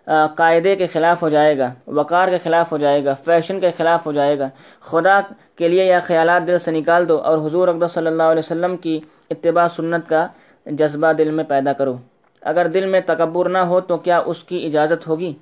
قاعدے 0.07 0.77
کے 0.77 0.87
خلاف 0.87 1.23
ہو 1.23 1.29
جائے 1.29 1.59
گا، 1.59 1.73
وقار 1.87 2.29
کے 2.29 2.39
خلاف 2.39 2.73
ہو 2.73 2.79
جائے 2.79 3.05
گا، 3.05 3.13
فیشن 3.13 3.61
کے 3.61 3.71
خلاف 3.77 4.07
ہو 4.07 4.13
جائے 4.13 4.39
گا۔ 4.39 4.49
خدا 4.81 5.21
کے 5.57 5.69
لیے 5.69 5.85
یہ 5.85 5.97
خیالات 6.03 6.47
دل 6.47 6.59
سے 6.59 6.71
نکال 6.71 7.09
دو 7.09 7.19
اور 7.19 7.39
حضور 7.39 7.69
اقدس 7.69 7.93
صلی 7.93 8.07
اللہ 8.07 8.23
علیہ 8.23 8.43
وسلم 8.45 8.77
کی 8.77 9.01
اتباع 9.31 9.69
سنت 9.69 10.09
کا 10.09 10.27
جذبہ 10.67 11.13
دل 11.13 11.31
میں 11.31 11.45
پیدا 11.45 11.73
کرو۔ 11.73 11.97
اگر 12.43 12.67
دل 12.67 12.87
میں 12.87 13.01
تکبر 13.07 13.49
نہ 13.49 13.59
ہو 13.59 13.81
تو 13.81 13.97
کیا 13.97 14.19
اس 14.19 14.45
کی 14.45 14.67
اجازت 14.67 15.09
ہوگی؟ 15.09 15.35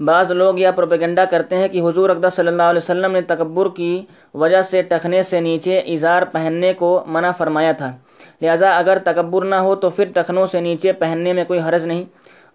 بعض 0.00 0.30
لوگ 0.30 0.58
یہ 0.58 0.68
پروپیگنڈا 0.76 1.24
کرتے 1.24 1.56
ہیں 1.56 1.68
کہ 1.68 1.80
حضور 1.80 2.10
اقدس 2.10 2.34
صلی 2.34 2.48
اللہ 2.48 2.62
علیہ 2.62 2.80
وسلم 2.82 3.12
نے 3.12 3.20
تکبر 3.20 3.68
کی 3.76 4.06
وجہ 4.34 4.62
سے 4.62 4.82
ٹخنے 4.82 5.22
سے 5.22 5.40
نیچے 5.40 5.78
اظہار 5.78 6.22
پہننے 6.22 6.72
کو 6.72 7.04
منع 7.06 7.30
فرمایا 7.30 7.72
تھا۔ 7.72 7.96
لہٰذا 8.42 8.76
اگر 8.76 8.98
تکبر 8.98 9.44
نہ 9.44 9.54
ہو 9.54 9.74
تو 9.74 9.88
پھر 9.88 10.04
ٹخنوں 10.14 10.46
سے 10.46 10.60
نیچے 10.60 10.92
پہننے 10.92 11.32
میں 11.32 11.44
کوئی 11.44 11.60
حرج 11.60 11.84
نہیں۔ 11.84 12.04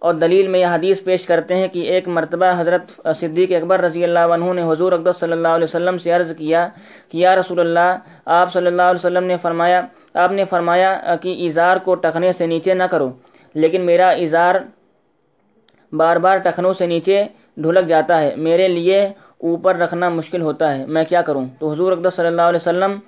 اور 0.02 0.14
دلیل 0.14 0.46
میں 0.48 0.60
یہ 0.60 0.66
حدیث 0.66 1.02
پیش 1.04 1.24
کرتے 1.26 1.54
ہیں 1.54 1.68
کہ 1.68 1.78
ایک 1.92 2.08
مرتبہ 2.08 2.52
حضرت 2.58 2.90
صدیق 3.20 3.52
اکبر 3.56 3.80
رضی 3.80 4.04
اللہ 4.04 4.32
عنہ 4.34 4.52
نے 4.54 4.62
حضور 4.70 4.92
اقدس 4.92 5.20
صلی 5.20 5.32
اللہ 5.32 5.48
علیہ 5.48 5.64
وسلم 5.64 5.98
سے 5.98 6.12
عرض 6.12 6.32
کیا 6.38 6.66
کہ 7.10 7.18
یا 7.18 7.34
رسول 7.36 7.60
اللہ، 7.60 7.96
آپ 8.26 8.52
صلی 8.52 8.66
اللہ 8.66 8.82
علیہ 8.82 8.98
وسلم 8.98 9.24
نے 9.24 9.36
فرمایا، 9.42 9.80
آپ 10.14 10.32
نے 10.32 10.44
فرمایا 10.50 11.16
کہ 11.22 11.34
اظہار 11.46 11.76
کو 11.84 11.94
ٹخنے 12.02 12.32
سے 12.32 12.46
نیچے 12.46 12.74
نہ 12.74 12.82
کرو، 12.90 13.10
لیکن 13.54 13.86
میرا 13.86 14.10
اظہار 14.10 14.54
بار 15.92 16.16
بار 16.16 16.38
ٹخنوں 16.44 16.72
سے 16.72 16.86
نیچے 16.86 17.22
ڈھلک 17.56 17.88
جاتا 17.88 18.20
ہے، 18.22 18.34
میرے 18.38 18.68
لیے 18.68 19.04
اوپر 19.38 19.76
رکھنا 19.76 20.08
مشکل 20.08 20.42
ہوتا 20.42 20.76
ہے، 20.76 20.84
میں 20.86 21.04
کیا 21.08 21.22
کروں؟ 21.22 21.44
تو 21.58 21.70
حضور 21.72 21.92
اقدس 21.92 22.14
صلی 22.14 22.26
اللہ 22.26 22.42
علیہ 22.42 22.60
وسلم 22.60 22.98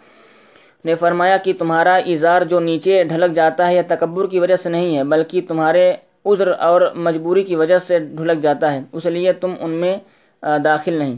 نے 0.85 0.95
فرمایا 0.95 1.37
کہ 1.37 1.53
تمہارا 1.59 1.95
اظہار 2.13 2.43
جو 2.51 2.61
نیچے 2.61 3.03
ڈھلک 3.05 3.35
جاتا 3.35 3.69
ہے، 3.69 3.75
یہ 3.75 3.83
تکبر 3.89 4.27
کی 4.27 4.39
وجہ 4.41 4.57
سے 4.57 4.69
نہیں 4.69 4.97
ہے، 4.97 5.05
بلکہ 5.07 5.41
تمہارے 5.49 5.93
عذر 6.25 6.49
اور 6.59 6.81
مجبوری 6.95 7.43
کی 7.43 7.57
وجہ 7.57 7.79
سے 7.79 7.99
ڈھلک 7.99 8.43
جاتا 8.43 8.73
ہے۔ 8.73 8.81
اس 8.93 9.07
لیے 9.07 9.33
تم 9.33 9.55
ان 9.61 9.71
میں 9.71 9.97
داخل 10.65 10.93
نہیں۔ 10.93 11.15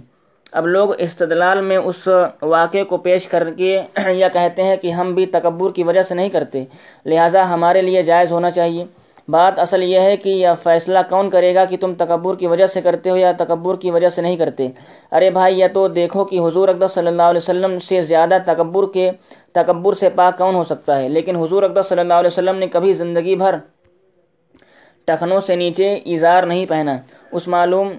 اب 0.52 0.66
لوگ 0.66 0.88
استدلال 0.98 1.60
میں 1.60 1.76
اس 1.76 2.08
واقعے 2.42 2.84
کو 2.84 2.96
پیش 2.96 3.26
کر 3.26 3.50
کے 3.56 3.80
یا 4.12 4.28
کہتے 4.28 4.62
ہیں 4.62 4.76
کہ 4.76 4.90
ہم 4.90 5.14
بھی 5.14 5.26
تکبر 5.26 5.70
کی 5.72 5.82
وجہ 5.82 6.02
سے 6.02 6.14
نہیں 6.14 6.28
کرتے۔ 6.28 6.64
لہٰذا 7.06 7.48
ہمارے 7.54 7.82
لیے 7.82 8.02
جائز 8.02 8.32
ہونا 8.32 8.50
چاہیے۔ 8.50 8.84
بات 9.28 9.58
اصل 9.58 9.82
یہ 9.82 10.00
ہے 10.00 10.16
کہ 10.16 10.28
یہ 10.28 10.48
فیصلہ 10.62 10.98
کون 11.08 11.30
کرے 11.30 11.54
گا 11.54 11.64
کہ 11.64 11.76
تم 11.80 11.94
تکبر 11.94 12.34
کی 12.36 12.46
وجہ 12.46 12.66
سے 12.66 12.80
کرتے 12.80 13.10
ہو 13.10 13.16
یا 13.16 13.32
تکبر 13.38 13.76
کی 13.76 13.90
وجہ 13.90 14.08
سے 14.08 14.22
نہیں 14.22 14.36
کرتے۔ 14.36 14.68
ارے 15.12 15.30
بھائی، 15.30 15.58
یہ 15.60 15.66
تو 15.72 15.88
دیکھو 15.88 16.24
کہ 16.24 16.40
حضور 16.40 16.68
اقدس 16.68 16.94
صلی 16.94 17.06
اللہ 17.06 17.22
علیہ 17.22 17.38
وسلم 17.38 17.78
سے 17.78 18.02
زیادہ 18.02 18.38
تکبر 18.46 18.84
کے، 18.94 19.10
تکبر 19.52 19.92
سے 19.92 20.08
پاک 20.08 20.38
کون 20.38 20.54
ہو 20.54 20.64
سکتا 20.64 20.98
ہے؟ 20.98 21.08
لیکن 21.08 21.36
حضور 21.36 21.62
اقدس 21.62 21.88
صلی 21.88 22.00
اللہ 22.00 22.14
علیہ 22.14 22.30
وسلم 22.32 22.56
نے 22.56 22.66
کبھی 22.66 22.92
زندگی 22.92 23.36
بھر 23.36 23.54
ٹخنوں 25.04 25.40
سے 25.40 25.56
نیچے 25.56 25.94
اظہار 26.06 26.42
نہیں 26.42 26.66
پہنا۔ 26.66 26.96
اس 27.32 27.48
معلوم 27.48 27.92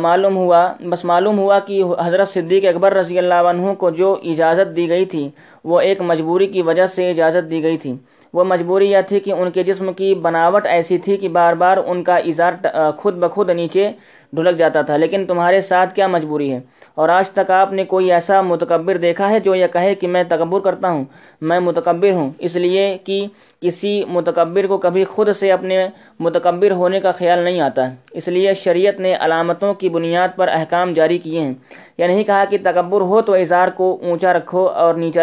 معلوم 0.00 0.36
ہوا، 0.36 0.72
بس 0.90 1.04
معلوم 1.04 1.38
ہوا 1.38 1.58
کہ 1.58 1.82
حضرت 2.04 2.28
صدیق 2.28 2.64
اکبر 2.64 2.92
رضی 2.94 3.18
اللہ 3.18 3.48
عنہ 3.50 3.72
کو 3.72 3.90
جو 3.90 4.12
اجازت 4.24 4.74
دی 4.76 4.88
گئی 4.88 5.04
تھی، 5.04 5.28
وہ 5.64 5.80
ایک 5.80 6.00
مجبوری 6.00 6.46
کی 6.46 6.62
وجہ 6.62 6.86
سے 6.86 7.10
اجازت 7.10 7.50
دی 7.50 7.62
گئی 7.62 7.76
تھی۔ 7.76 7.94
وہ 8.32 8.44
مجبوری 8.44 8.90
یہ 8.90 9.00
تھی 9.08 9.20
کہ 9.20 9.30
ان 9.32 9.50
کے 9.50 9.62
جسم 9.62 9.92
کی 9.92 10.14
بناوٹ 10.22 10.66
ایسی 10.66 10.98
تھی 10.98 11.16
کہ 11.16 11.28
بار 11.28 11.54
بار 11.54 11.76
ان 11.86 12.02
کا 12.04 12.16
اظہار 12.16 12.90
خود 12.98 13.14
بخود 13.20 13.50
نیچے 13.50 13.90
ڈھلک 14.32 14.56
جاتا 14.58 14.82
تھا، 14.82 14.96
لیکن 14.96 15.24
تمہارے 15.26 15.60
ساتھ 15.60 15.94
کیا 15.94 16.06
مجبوری 16.06 16.50
ہے؟ 16.52 16.60
اور 16.94 17.08
آج 17.08 17.30
تک 17.30 17.50
آپ 17.50 17.72
نے 17.72 17.84
کوئی 17.84 18.10
ایسا 18.12 18.40
متکبر 18.42 18.96
دیکھا 18.96 19.30
ہے 19.30 19.40
جو 19.40 19.54
یہ 19.54 19.66
کہے 19.72 19.94
کہ 19.94 20.08
میں 20.08 20.22
تکبر 20.28 20.60
کرتا 20.60 20.90
ہوں؟ 20.90 21.04
میں 21.40 21.60
متکبر 21.60 22.12
ہوں، 22.12 22.30
اس 22.38 22.56
لیے 22.56 22.96
کہ 23.04 23.26
کسی 23.62 24.02
متکبر 24.08 24.66
کو 24.66 24.78
کبھی 24.78 25.04
خود 25.04 25.32
سے 25.36 25.52
اپنے 25.52 25.86
متکبر 26.20 26.70
ہونے 26.72 27.00
کا 27.00 27.10
خیال 27.12 27.38
نہیں 27.38 27.60
آتا۔ 27.60 27.88
اس 28.12 28.28
لیے 28.28 28.54
شریعت 28.54 29.00
نے 29.00 29.14
علامتوں 29.20 29.72
کی 29.74 29.88
بنیاد 29.88 30.36
پر 30.36 30.48
احکام 30.48 30.92
جاری 30.94 31.18
کیے 31.18 31.40
ہیں۔ 31.40 31.52
یہ 31.98 32.04
نہیں 32.04 32.24
کہا 32.24 32.44
کہ 32.50 32.58
تکبر 32.62 33.00
ہو 33.00 33.20
تو 33.22 33.32
اظہار 33.34 33.68
کو 33.76 33.96
اونچا 34.02 34.32
رکھو 34.32 34.66
اور 34.68 34.94
نیچا 34.94 35.22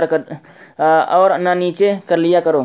اور 1.16 1.40
نہ 1.40 1.54
نیچے 1.56 1.94
کر 2.06 2.18
لیا 2.18 2.40
کرو۔ 2.40 2.64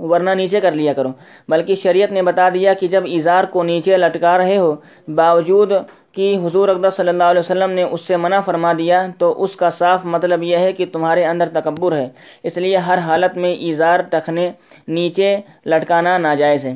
ورنہ 0.00 0.30
نیچے 0.30 0.60
کر 0.60 0.72
لیا 0.72 0.92
کرو 0.92 1.08
بلکہ 1.48 1.74
شریعت 1.74 2.12
نے 2.12 2.22
بتا 2.22 2.48
دیا 2.48 2.74
کہ 2.74 2.88
جب 2.88 3.04
اظہار 3.06 3.44
کو 3.44 3.62
نیچے 3.62 3.96
لٹکا 3.96 4.38
رہے 4.38 4.56
ہو، 4.56 4.74
باوجود 5.08 5.72
کہ 6.12 6.36
حضور 6.44 6.68
اقدس 6.68 6.96
صلی 6.96 7.08
اللہ 7.08 7.24
علیہ 7.24 7.40
وسلم 7.40 7.70
نے 7.70 7.82
اس 7.82 8.00
سے 8.00 8.16
منع 8.16 8.40
فرما 8.40 8.72
دیا، 8.72 9.06
تو 9.18 9.42
اس 9.42 9.56
کا 9.56 9.70
صاف 9.70 10.04
مطلب 10.04 10.42
یہ 10.42 10.56
ہے 10.56 10.72
کہ 10.72 10.86
تمہارے 10.92 11.24
اندر 11.24 11.48
تکبر 11.48 11.96
ہے۔ 11.96 12.08
اس 12.42 12.56
لیے 12.56 12.76
ہر 12.76 12.98
حالت 12.98 13.36
میں 13.36 13.54
اظہار 13.54 14.00
ٹکنے 14.00 14.50
نیچے 14.88 15.36
لٹکانا 15.66 16.18
ناجائز 16.18 16.64
ہے۔ 16.64 16.74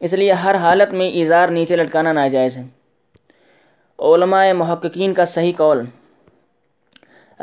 اس 0.00 0.12
لیے 0.12 0.32
ہر 0.32 0.54
حالت 0.54 0.94
میں 0.94 1.10
اظہار 1.10 1.48
نیچے 1.48 1.76
لٹکانا 1.76 2.12
ناجائز 2.12 2.56
ہے۔ 2.56 2.62
علماء 3.98 4.52
محققین 4.52 5.14
کا 5.14 5.24
صحیح 5.24 5.52
قول۔ 5.56 5.84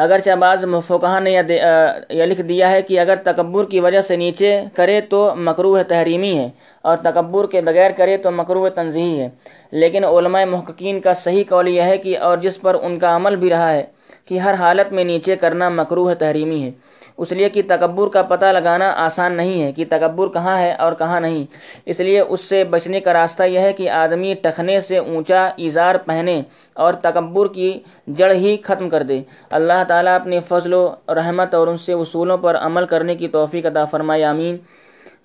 اگرچہ 0.03 0.35
بعض 0.39 0.63
مفقہ 0.65 1.19
نے 1.19 1.31
یہ 1.31 2.25
لکھ 2.25 2.41
دیا 2.41 2.69
ہے 2.71 2.81
کہ 2.81 2.99
اگر 2.99 3.15
تکبر 3.23 3.65
کی 3.65 3.79
وجہ 3.79 4.01
سے 4.01 4.15
نیچے 4.15 4.51
کرے 4.73 4.99
تو 5.09 5.29
مکروح 5.37 5.81
تحریمی 5.87 6.37
ہے 6.37 6.49
اور 6.81 6.97
تکبر 6.97 7.47
کے 7.47 7.61
بغیر 7.61 7.91
کرے 7.91 8.17
تو 8.17 8.31
مکروح 8.31 8.69
تنظیحی 8.69 9.19
ہے۔ 9.19 9.29
لیکن 9.71 10.03
علماء 10.05 10.43
محققین 10.45 10.99
کا 10.99 11.13
صحیح 11.13 11.43
قول 11.49 11.67
یہ 11.67 11.81
ہے 11.81 11.97
کہ 11.97 12.17
اور 12.17 12.37
جس 12.37 12.61
پر 12.61 12.77
ان 12.81 12.97
کا 12.99 13.15
عمل 13.15 13.35
بھی 13.35 13.49
رہا 13.49 13.71
ہے 13.71 13.83
کہ 14.25 14.39
ہر 14.39 14.53
حالت 14.53 14.93
میں 14.93 15.03
نیچے 15.03 15.35
کرنا 15.35 15.69
مکروح 15.69 16.13
تحریمی 16.13 16.63
ہے۔ 16.63 16.71
اس 17.19 17.31
لیے 17.31 17.49
کہ 17.49 17.61
تکبر 17.67 18.07
کا 18.07 18.21
پتہ 18.21 18.45
لگانا 18.45 18.91
آسان 18.97 19.33
نہیں 19.33 19.63
ہے 19.63 19.71
کہ 19.71 19.85
تکبر 19.89 20.27
کہاں 20.27 20.57
ہے 20.59 20.71
اور 20.73 20.93
کہاں 20.93 21.19
نہیں۔ 21.21 21.45
اس 21.85 21.99
لیے 21.99 22.19
اس 22.19 22.41
سے 22.41 22.63
بچنے 22.63 22.99
کا 22.99 23.13
راستہ 23.13 23.43
یہ 23.43 23.59
ہے 23.59 23.73
کہ 23.73 23.89
آدمی 23.89 24.33
ٹخنے 24.33 24.79
سے 24.81 24.97
اونچا 24.97 25.49
اظہار 25.57 25.95
پہنے 25.95 26.41
اور 26.73 26.93
تکبر 26.93 27.47
کی 27.47 27.79
جڑ 28.07 28.31
ہی 28.31 28.57
ختم 28.63 28.89
کر 28.89 29.03
دے۔ 29.03 29.21
اللہ 29.49 29.83
تعالیٰ 29.87 30.15
اپنے 30.15 30.39
فضل 30.39 30.73
و 30.73 30.95
رحمت 31.07 31.55
اور 31.55 31.67
ان 31.67 31.77
سے 31.77 31.93
اصولوں 31.93 32.37
پر 32.37 32.55
عمل 32.55 32.85
کرنے 32.85 33.15
کی 33.15 33.27
توفیق 33.27 33.65
عطا 33.65 33.85
فرمائے، 33.85 34.23
آمین۔ 34.23 34.57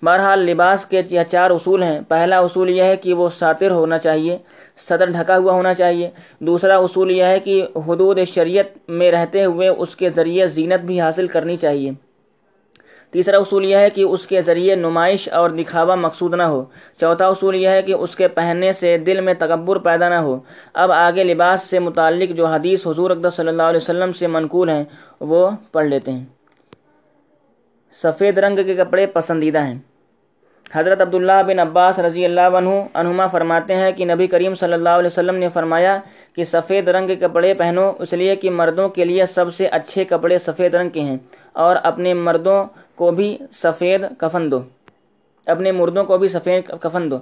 بہرحال 0.05 0.39
لباس 0.39 0.85
کے 0.85 1.01
یہ 1.09 1.19
چار 1.31 1.51
اصول 1.51 1.83
ہیں۔ 1.83 1.99
پہلا 2.07 2.39
اصول 2.39 2.69
یہ 2.69 2.83
ہے 2.83 2.95
کہ 2.95 3.13
وہ 3.13 3.29
ساتر 3.29 3.71
ہونا 3.71 3.97
چاہیے 3.97 4.37
صدر 4.77 5.05
ڈھکا 5.05 5.37
ہوا 5.37 5.53
ہونا 5.53 5.73
چاہیے۔ 5.73 6.09
دوسرا 6.39 6.77
اصول 6.77 7.11
یہ 7.11 7.23
ہے 7.23 7.39
کہ 7.39 7.67
حدود 7.87 8.19
شریعت 8.19 8.89
میں 8.89 9.11
رہتے 9.11 9.45
ہوئے 9.45 9.67
اس 9.67 9.95
کے 9.95 10.09
ذریعے 10.09 10.47
زینت 10.47 10.85
بھی 10.85 11.01
حاصل 11.01 11.27
کرنی 11.27 11.57
چاہیے۔ 11.57 11.91
تیسرا 13.11 13.37
اصول 13.37 13.65
یہ 13.65 13.75
ہے 13.75 13.89
کہ 13.89 14.01
اس 14.01 14.27
کے 14.27 14.41
ذریعے 14.41 14.75
نمائش 14.75 15.29
اور 15.33 15.49
دکھاوا 15.49 15.95
مقصود 15.95 16.33
نہ 16.33 16.43
ہو۔ 16.43 16.63
چوتھا 16.99 17.27
اصول 17.27 17.55
یہ 17.55 17.69
ہے 17.69 17.81
کہ 17.81 17.91
اس 17.91 18.15
کے 18.15 18.27
پہننے 18.27 18.71
سے 18.71 18.97
دل 18.97 19.21
میں 19.21 19.33
تکبر 19.33 19.77
پیدا 19.77 20.09
نہ 20.09 20.15
ہو۔ 20.15 20.39
اب 20.73 20.91
آگے 20.91 21.23
لباس 21.23 21.61
سے 21.61 21.79
متعلق 21.79 22.37
جو 22.37 22.45
حدیث 22.45 22.87
حضور 22.87 23.11
اقدس 23.11 23.35
صلی 23.35 23.47
اللہ 23.47 23.63
علیہ 23.63 23.81
وسلم 23.81 24.13
سے 24.13 24.27
منقول 24.27 24.69
ہیں، 24.69 24.83
وہ 25.19 25.49
پڑھ 25.71 25.85
لیتے 25.85 26.11
ہیں۔ 26.11 26.25
سفید 27.93 28.37
رنگ 28.37 28.55
کے 28.65 28.75
کپڑے 28.75 29.05
پسندیدہ 29.05 29.61
ہیں۔ 29.63 29.79
حضرت 30.73 31.01
عبداللہ 31.01 31.41
بن 31.47 31.59
عباس 31.59 31.99
رضی 31.99 32.25
اللہ 32.25 32.55
عنہ 32.57 32.69
عنہما 32.93 33.25
فرماتے 33.27 33.75
ہیں 33.75 33.91
کہ 33.97 34.05
نبی 34.05 34.27
کریم 34.27 34.55
صلی 34.55 34.73
اللہ 34.73 34.89
علیہ 34.89 35.07
وسلم 35.07 35.35
نے 35.35 35.49
فرمایا 35.53 35.97
کہ 36.35 36.43
سفید 36.45 36.87
رنگ 36.87 37.07
کے 37.07 37.15
کپڑے 37.15 37.53
پہنو، 37.53 37.91
اس 37.99 38.13
لیے 38.13 38.35
کہ 38.35 38.49
مردوں 38.51 38.87
کے 38.89 39.05
لیے 39.05 39.25
سب 39.25 39.53
سے 39.53 39.67
اچھے 39.67 40.05
کپڑے 40.05 40.37
سفید 40.39 40.75
رنگ 40.75 40.89
کے 40.89 41.01
ہیں، 41.01 41.17
اور 41.53 41.75
اپنے 41.83 42.13
مردوں 42.13 42.63
کو 42.95 43.11
بھی 43.11 43.35
سفید 43.53 44.05
کفن 44.19 44.49
دو۔ 44.51 44.59
اپنے 45.47 45.71
مردوں 45.71 46.03
کو 46.03 46.17
بھی 46.17 46.27
سفید 46.29 46.69
کفن 46.81 47.09
دو۔ 47.11 47.17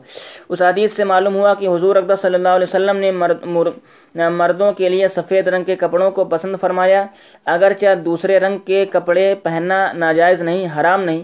اس 0.49 0.61
حدیث 0.61 0.95
سے 0.95 1.03
معلوم 1.03 1.35
ہوا 1.35 1.53
کہ 1.53 1.67
حضور 1.67 1.95
اقدس 1.95 2.21
صلی 2.21 2.35
اللہ 2.35 2.55
علیہ 2.57 2.67
وسلم 2.69 2.97
نے 2.97 4.29
مردوں 4.31 4.71
کے 4.77 4.89
لیے 4.89 5.07
سفید 5.07 5.47
رنگ 5.47 5.63
کے 5.63 5.75
کپڑوں 5.75 6.09
کو 6.11 6.23
پسند 6.25 6.55
فرمایا۔ 6.61 7.05
اگرچہ 7.45 7.95
دوسرے 8.05 8.39
رنگ 8.39 8.57
کے 8.65 8.85
کپڑے 8.91 9.33
پہننا 9.43 9.91
ناجائز 9.95 10.41
نہیں، 10.41 10.67
حرام 10.75 11.03
نہیں 11.03 11.23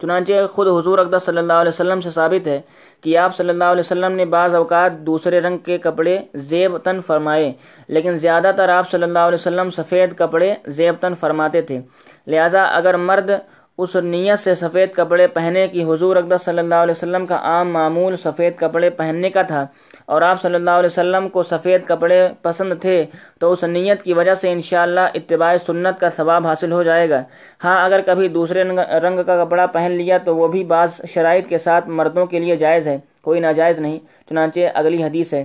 چنانچہ 0.00 0.46
خود 0.52 0.68
حضور 0.68 0.98
اقدس 0.98 1.24
صلی 1.24 1.38
اللہ 1.38 1.52
علیہ 1.52 1.68
وسلم 1.68 2.00
سے 2.00 2.10
ثابت 2.10 2.46
ہے 2.46 2.60
کہ 3.02 3.16
آپ 3.18 3.36
صلی 3.36 3.48
اللہ 3.48 3.64
علیہ 3.64 3.80
وسلم 3.80 4.12
نے 4.12 4.24
بعض 4.34 4.54
اوقات 4.54 4.92
دوسرے 5.06 5.40
رنگ 5.40 5.58
کے 5.64 5.78
کپڑے 5.78 6.18
زیب 6.50 6.76
تن 6.84 7.00
فرمائے، 7.06 7.52
لیکن 7.88 8.16
زیادہ 8.16 8.50
تر 8.56 8.68
آپ 8.68 8.90
صلی 8.90 9.02
اللہ 9.02 9.18
علیہ 9.18 9.38
وسلم 9.40 9.70
سفید 9.70 10.16
کپڑے 10.18 10.54
زیب 10.66 10.94
تن 11.00 11.14
فرماتے 11.20 11.62
تھے۔ 11.62 11.80
لہٰذا 12.26 12.64
اگر 12.64 12.96
مرد 13.08 13.30
اس 13.78 13.94
نیت 13.96 14.38
سے 14.38 14.54
سفید 14.54 14.94
کپڑے 14.96 15.26
پہنے 15.26 15.66
کی 15.68 15.84
حضور 15.84 16.16
اقدس 16.16 16.44
صلی 16.44 16.58
اللہ 16.58 16.82
علیہ 16.82 16.94
وسلم 16.96 17.26
کا 17.26 17.36
عام 17.42 17.72
معمول 17.72 18.16
سفید 18.16 18.58
کپڑے 18.58 18.90
پہننے 18.90 19.30
کا 19.30 19.42
تھا 19.42 19.64
اور 20.08 20.22
آپ 20.22 20.40
صلی 20.42 20.54
اللہ 20.54 20.70
علیہ 20.70 20.86
وسلم 20.86 21.28
کو 21.32 21.42
سفید 21.42 21.86
کپڑے 21.86 22.26
پسند 22.42 22.72
تھے 22.80 23.04
تو 23.40 23.50
اس 23.52 23.62
نیت 23.64 24.02
کی 24.02 24.12
وجہ 24.14 24.34
سے 24.34 24.50
انشاءاللہ 24.52 25.00
اتباع 25.14 25.56
سنت 25.66 26.00
کا 26.00 26.08
ثواب 26.16 26.46
حاصل 26.46 26.72
ہو 26.72 26.82
جائے 26.82 27.08
گا۔ 27.10 27.22
ہاں 27.64 27.84
اگر 27.84 28.00
کبھی 28.06 28.28
دوسرے 28.28 28.62
رنگ 29.02 29.22
کا 29.26 29.44
کپڑا 29.44 29.66
پہن 29.74 29.92
لیا 29.92 30.18
تو 30.24 30.36
وہ 30.36 30.48
بھی 30.48 30.64
بعض 30.64 31.00
شرائط 31.14 31.48
کے 31.48 31.58
ساتھ 31.58 31.88
مردوں 31.98 32.26
کے 32.26 32.38
لیے 32.40 32.56
جائز 32.56 32.86
ہے، 32.86 32.98
کوئی 33.22 33.40
ناجائز 33.40 33.80
نہیں، 33.80 33.98
چنانچہ 34.28 34.60
اگلی 34.74 35.02
حدیث 35.04 35.32
ہے۔ 35.34 35.44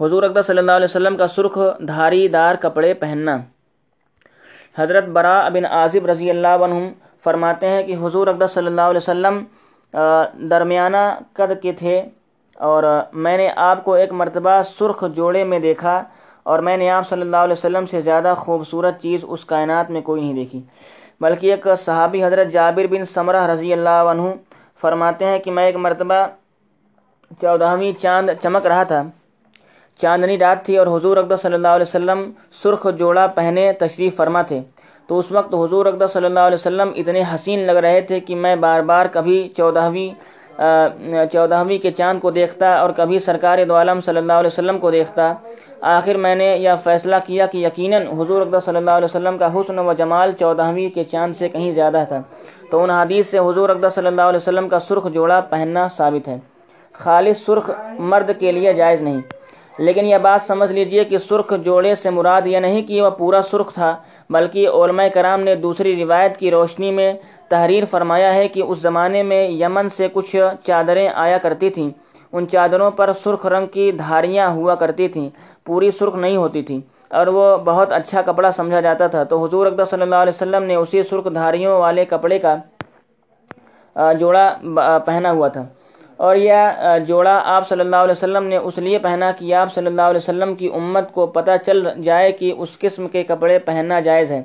حضور 0.00 0.22
اقدس 0.22 0.46
صلی 0.46 0.58
اللہ 0.58 0.72
علیہ 0.72 0.90
وسلم 0.90 1.16
کا 1.16 1.26
سرخ 1.28 1.58
دھاری 1.88 2.26
دار 2.28 2.54
کپڑے 2.60 2.94
پہننا۔ 2.94 3.36
حضرت 4.78 5.08
برا 5.14 5.48
بن 5.54 5.64
عازب 5.66 6.06
رضی 6.06 6.30
اللہ 6.30 6.64
عنہ 6.64 6.88
فرماتے 7.24 7.68
ہیں 7.68 7.82
کہ 7.82 7.96
حضور 8.02 8.26
اقدس 8.26 8.54
صلی 8.54 8.66
اللہ 8.66 8.88
علیہ 8.90 9.02
وسلم 9.02 9.44
درمیانہ 10.50 11.04
قد 11.36 11.52
کے 11.62 11.72
تھے۔ 11.78 12.00
اور 12.62 12.84
میں 13.12 13.36
نے 13.36 13.48
آپ 13.56 13.84
کو 13.84 13.94
ایک 13.94 14.12
مرتبہ 14.12 14.62
سرخ 14.62 15.04
جوڑے 15.14 15.44
میں 15.44 15.58
دیکھا 15.58 16.02
اور 16.42 16.58
میں 16.58 16.76
نے 16.76 16.90
آپ 16.90 17.08
صلی 17.08 17.20
اللہ 17.20 17.36
علیہ 17.36 17.52
وسلم 17.52 17.86
سے 17.86 18.00
زیادہ 18.00 18.34
خوبصورت 18.36 19.00
چیز 19.00 19.24
اس 19.28 19.44
کائنات 19.44 19.90
میں 19.90 20.00
کوئی 20.00 20.20
نہیں 20.22 20.34
دیکھی۔ 20.34 20.60
بلکہ 21.20 21.46
ایک 21.46 21.66
صحابی 21.78 22.24
حضرت 22.24 22.52
جابر 22.52 22.86
بن 22.86 23.04
ثمرہ 23.04 23.46
رضی 23.46 23.72
اللہ 23.72 24.10
عنہ 24.10 24.22
فرماتے 24.80 25.24
ہیں 25.24 25.38
کہ 25.38 25.50
میں 25.50 25.64
ایک 25.64 25.76
مرتبہ 25.76 26.26
چودہویں 27.40 27.92
چاند 28.02 28.30
چمک 28.42 28.66
رہا 28.66 28.82
تھا۔ 28.82 29.02
چاندنی 30.00 30.38
رات 30.38 30.64
تھی 30.66 30.76
اور 30.76 30.86
حضور 30.86 31.16
اقدس 31.16 31.40
صلی 31.40 31.54
اللہ 31.54 31.74
علیہ 31.76 31.88
وسلم 31.88 32.30
سرخ 32.52 32.86
جوڑا 32.98 33.26
پہنے 33.26 33.72
تشریف 33.72 34.16
فرما 34.16 34.42
تھے۔ 34.42 34.60
تو 35.08 35.18
اس 35.18 35.32
وقت 35.32 35.54
حضور 35.54 35.86
اقدس 35.86 36.12
صلی 36.12 36.24
اللہ 36.24 36.40
علیہ 36.40 36.60
وسلم 36.60 36.90
اتنے 36.96 37.22
حسین 37.34 37.66
لگ 37.66 37.78
رہے 37.84 38.00
تھے 38.00 38.20
کہ 38.20 38.34
میں 38.34 38.56
بار 38.56 38.80
بار 38.80 39.06
کبھی 39.12 39.48
چودہویں 39.56 40.10
چودہویں 41.32 41.78
کے 41.78 41.90
چاند 41.90 42.20
کو 42.20 42.30
دیکھتا 42.30 42.74
اور 42.74 42.90
کبھی 42.96 43.18
سرکار 43.18 43.58
دو 43.68 43.74
عالم 43.76 44.00
صلی 44.00 44.18
اللہ 44.18 44.32
علیہ 44.32 44.46
وسلم 44.46 44.78
کو 44.78 44.90
دیکھتا۔ 44.90 45.32
آخر 45.80 46.14
میں 46.14 46.34
نے 46.34 46.56
یہ 46.56 46.70
فیصلہ 46.84 47.16
کیا 47.26 47.46
کہ 47.46 47.58
یقیناً 47.58 48.06
حضور 48.06 48.40
اقدس 48.40 48.64
صلی 48.64 48.76
اللہ 48.76 48.90
علیہ 48.90 49.04
وسلم 49.04 49.38
کا 49.38 49.52
حسن 49.54 49.78
و 49.78 49.92
جمال 49.92 50.32
چودہویں 50.38 50.88
کے 50.88 51.04
چاند 51.04 51.36
سے 51.36 51.48
کہیں 51.48 51.70
زیادہ 51.70 52.04
تھا۔ 52.08 52.22
تو 52.70 52.82
ان 52.82 52.90
حدیث 52.90 53.26
سے 53.26 53.38
حضور 53.38 53.68
اقدس 53.68 53.94
صلی 53.94 54.06
اللہ 54.06 54.22
علیہ 54.22 54.36
وسلم 54.36 54.68
کا 54.68 54.78
سرخ 54.78 55.06
جوڑا 55.12 55.40
پہننا 55.40 55.88
ثابت 55.88 56.28
ہے۔ 56.28 56.38
خالص 56.92 57.44
سرخ 57.46 57.70
مرد 57.98 58.30
کے 58.38 58.52
لیے 58.52 58.72
جائز 58.72 59.02
نہیں۔ 59.02 59.20
لیکن 59.78 60.04
یہ 60.04 60.18
بات 60.18 60.42
سمجھ 60.42 60.72
لیجیے 60.72 61.04
کہ 61.04 61.18
سرخ 61.18 61.52
جوڑے 61.64 61.94
سے 61.94 62.10
مراد 62.10 62.46
یہ 62.46 62.58
نہیں 62.58 62.82
کہ 62.82 63.02
وہ 63.02 63.10
پورا 63.10 63.42
سرخ 63.42 63.72
تھا، 63.74 63.96
بلکہ 64.30 64.68
علماء 64.68 65.06
کرام 65.14 65.40
نے 65.40 65.54
دوسری 65.54 66.04
روایت 66.04 66.36
کی 66.36 66.50
روشنی 66.50 66.90
میں 66.90 67.12
تحریر 67.52 67.84
فرمایا 67.90 68.34
ہے 68.34 68.46
کہ 68.48 68.62
اس 68.62 68.78
زمانے 68.82 69.22
میں 69.22 69.42
یمن 69.62 69.88
سے 69.96 70.08
کچھ 70.12 70.36
چادریں 70.66 71.08
آیا 71.24 71.38
کرتی 71.38 71.70
تھیں۔ 71.70 71.90
ان 72.32 72.46
چادروں 72.48 72.90
پر 72.98 73.12
سرخ 73.22 73.46
رنگ 73.46 73.66
کی 73.72 73.90
دھاریاں 73.98 74.48
ہوا 74.50 74.74
کرتی 74.82 75.08
تھیں۔ 75.14 75.28
پوری 75.66 75.90
سرخ 75.90 76.16
نہیں 76.16 76.36
ہوتی 76.36 76.62
تھیں 76.62 76.80
اور 77.10 77.26
وہ 77.36 77.56
بہت 77.64 77.92
اچھا 77.92 78.22
کپڑا 78.26 78.50
سمجھا 78.50 78.80
جاتا 78.80 79.06
تھا۔ 79.06 79.22
تو 79.30 79.44
حضور 79.44 79.66
اقدس 79.66 79.90
صلی 79.90 80.02
اللہ 80.02 80.22
علیہ 80.24 80.32
وسلم 80.34 80.62
نے 80.64 80.74
اسی 80.74 81.02
سرخ 81.02 81.26
دھاریوں 81.34 81.78
والے 81.80 82.04
کپڑے 82.10 82.38
کا 82.44 82.56
جوڑا 84.20 84.44
پہنا 85.06 85.30
ہوا 85.30 85.48
تھا۔ 85.48 85.64
اور 86.16 86.36
یہ 86.36 86.98
جوڑا 87.06 87.40
آپ 87.44 87.68
صلی 87.68 87.80
اللہ 87.80 87.96
علیہ 87.96 88.12
وسلم 88.12 88.44
نے 88.44 88.56
اس 88.56 88.78
لیے 88.78 88.98
پہنا 88.98 89.30
کہ 89.38 89.54
آپ 89.54 89.72
صلی 89.74 89.86
اللہ 89.86 90.02
علیہ 90.02 90.22
وسلم 90.22 90.54
کی 90.54 90.68
امت 90.74 91.12
کو 91.12 91.26
پتہ 91.36 91.50
چل 91.66 91.86
جائے 92.04 92.30
کہ 92.32 92.52
اس 92.58 92.78
قسم 92.78 93.08
کے 93.08 93.22
کپڑے 93.22 93.58
پہننا 93.58 94.00
جائز 94.00 94.30
ہے 94.32 94.42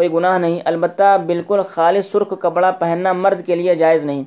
کوئی 0.00 0.12
گناہ 0.12 0.38
نہیں، 0.38 0.60
البتہ 0.64 1.16
بالکل 1.26 1.60
خالص 1.70 2.10
سرخ 2.12 2.32
کپڑا 2.40 2.70
پہننا 2.70 3.12
مرد 3.12 3.40
کے 3.46 3.54
لیے 3.54 3.74
جائز 3.74 4.04
نہیں۔ 4.04 4.22